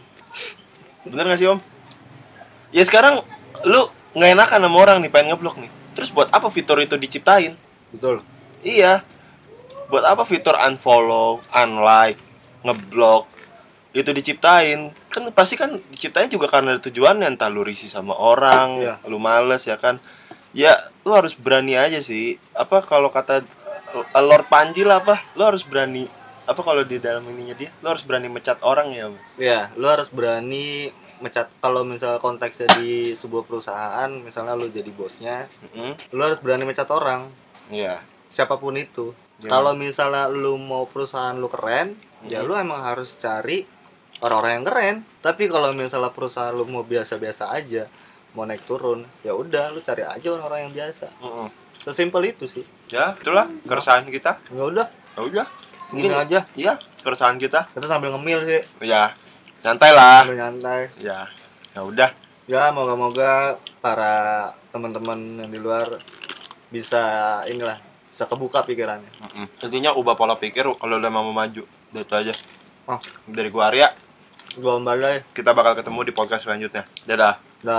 Bener 1.03 1.25
gak 1.27 1.37
sih 1.37 1.49
om? 1.49 1.61
Ya 2.69 2.81
sekarang 2.81 3.21
lu 3.61 3.81
nggak 4.13 4.29
enakan 4.33 4.59
sama 4.61 4.77
orang 4.79 4.97
nih 5.01 5.09
pengen 5.09 5.33
ngeblok 5.33 5.57
nih. 5.57 5.69
Terus 5.93 6.09
buat 6.09 6.29
apa 6.29 6.49
fitur 6.49 6.77
itu 6.77 6.97
diciptain 6.97 7.53
betul. 7.93 8.25
Iya. 8.65 9.05
Buat 9.87 10.03
apa 10.09 10.25
fitur 10.25 10.57
unfollow 10.57 11.39
unlike 11.53 12.17
ngeblok? 12.65 13.29
Itu 13.93 14.09
diciptain. 14.09 14.89
Kan 15.13 15.29
pasti 15.31 15.53
kan 15.53 15.77
diciptain 15.93 16.27
juga 16.27 16.49
karena 16.49 16.73
ada 16.73 16.81
tujuannya. 16.81 17.29
Entah 17.29 17.47
lu 17.53 17.61
risih 17.61 17.87
sama 17.87 18.17
orang 18.17 18.81
Iya. 18.81 18.93
lu 19.05 19.21
males 19.21 19.63
ya 19.63 19.77
kan? 19.77 20.01
Ya 20.53 20.73
lu 21.05 21.13
harus 21.13 21.37
berani 21.37 21.77
aja 21.77 22.01
sih. 22.01 22.41
Apa 22.57 22.81
kalau 22.81 23.13
kata 23.13 23.45
uh, 23.93 24.23
Lord 24.25 24.49
Panji 24.49 24.81
lah 24.81 25.05
apa? 25.05 25.21
Lu 25.37 25.45
harus 25.45 25.61
berani 25.61 26.09
apa 26.43 26.59
kalau 26.59 26.83
di 26.83 26.97
dalam 26.99 27.23
ininya 27.29 27.55
dia? 27.55 27.69
Lu 27.79 27.87
harus 27.87 28.03
berani 28.03 28.27
mecat 28.27 28.59
orang 28.65 28.91
ya 28.91 29.07
ya 29.39 29.59
lu 29.79 29.85
harus 29.87 30.09
berani 30.11 30.89
mecat. 31.21 31.47
Kalau 31.61 31.87
misalnya 31.87 32.19
konteksnya 32.19 32.67
di 32.81 33.15
sebuah 33.15 33.47
perusahaan 33.47 34.09
misalnya 34.11 34.57
lu 34.57 34.67
jadi 34.67 34.91
bosnya 34.91 35.47
Mm-mm. 35.71 35.95
lu 36.11 36.19
harus 36.19 36.39
berani 36.43 36.67
mecat 36.67 36.89
orang 36.91 37.31
iya. 37.67 38.01
Siapa 38.27 38.55
pun 38.55 38.73
itu. 38.73 39.13
Gimana? 39.35 39.49
kalau 39.51 39.71
misalnya 39.73 40.25
lu 40.25 40.55
mau 40.55 40.85
perusahaan 40.85 41.33
lu 41.33 41.47
keren 41.47 41.97
ya 42.23 42.39
Mhm. 42.39 42.47
lu 42.47 42.53
emang 42.55 42.79
harus 42.79 43.11
cari 43.15 43.65
orang-orang 44.17 44.51
yang 44.53 44.65
keren. 44.65 44.95
Tapi 45.19 45.43
kalau 45.45 45.69
misalnya 45.71 46.09
perusahaan 46.09 46.49
lu 46.49 46.63
mau 46.63 46.81
biasa-biasa 46.81 47.51
aja 47.51 47.85
mau 48.33 48.43
naik 48.43 48.63
turun 48.63 49.03
ya 49.19 49.31
udah 49.31 49.69
lu 49.69 49.79
cari 49.79 50.01
aja 50.01 50.27
orang-orang 50.27 50.65
yang 50.65 50.73
biasa. 50.73 51.05
Mm-mm. 51.19 51.47
sesimpel 51.71 52.23
itu 52.27 52.45
sih. 52.45 52.63
Ya 52.87 53.13
itulah 53.13 53.45
keresahan 53.63 54.07
kita. 54.07 54.39
Ya 54.49 54.63
udah. 54.63 54.87
Ya 55.13 55.21
udah. 55.21 55.45
Gini 55.89 56.07
Mungkin- 56.07 56.15
aja. 56.15 56.39
Iya 56.53 56.73
keresahan 56.99 57.35
kita. 57.35 57.67
Kita 57.69 57.85
sambil 57.85 58.09
ngemil 58.09 58.39
sih. 58.43 58.61
Ya 58.81 59.11
santai 59.59 59.91
lah 59.91 60.23
sambil 60.23 60.39
nyantai. 60.39 60.81
Ya 60.97 61.27
ya 61.73 61.81
udah. 61.81 62.09
Ya 62.45 62.69
moga-moga 62.69 63.55
para 63.79 64.13
teman-teman 64.69 65.19
yang 65.37 65.49
di 65.49 65.59
luar 65.59 65.99
bisa 66.73 67.01
inilah 67.45 67.77
bisa 68.09 68.25
kebuka 68.25 68.65
pikirannya. 68.65 69.13
Mm-mm. 69.21 69.45
intinya 69.61 69.93
ubah 69.93 70.17
pola 70.17 70.33
pikir 70.33 70.65
kalau 70.65 70.97
udah 70.97 71.11
mau 71.13 71.29
maju. 71.29 71.69
Itu 71.93 72.13
aja. 72.17 72.33
Oh. 72.83 72.99
dari 73.31 73.47
gua 73.47 73.71
Arya 73.71 73.95
gua 74.59 74.75
Mbak 74.75 75.31
kita 75.31 75.55
bakal 75.55 75.77
ketemu 75.77 75.99
di 76.03 76.13
podcast 76.13 76.43
selanjutnya. 76.43 76.83
Dadah 77.07 77.52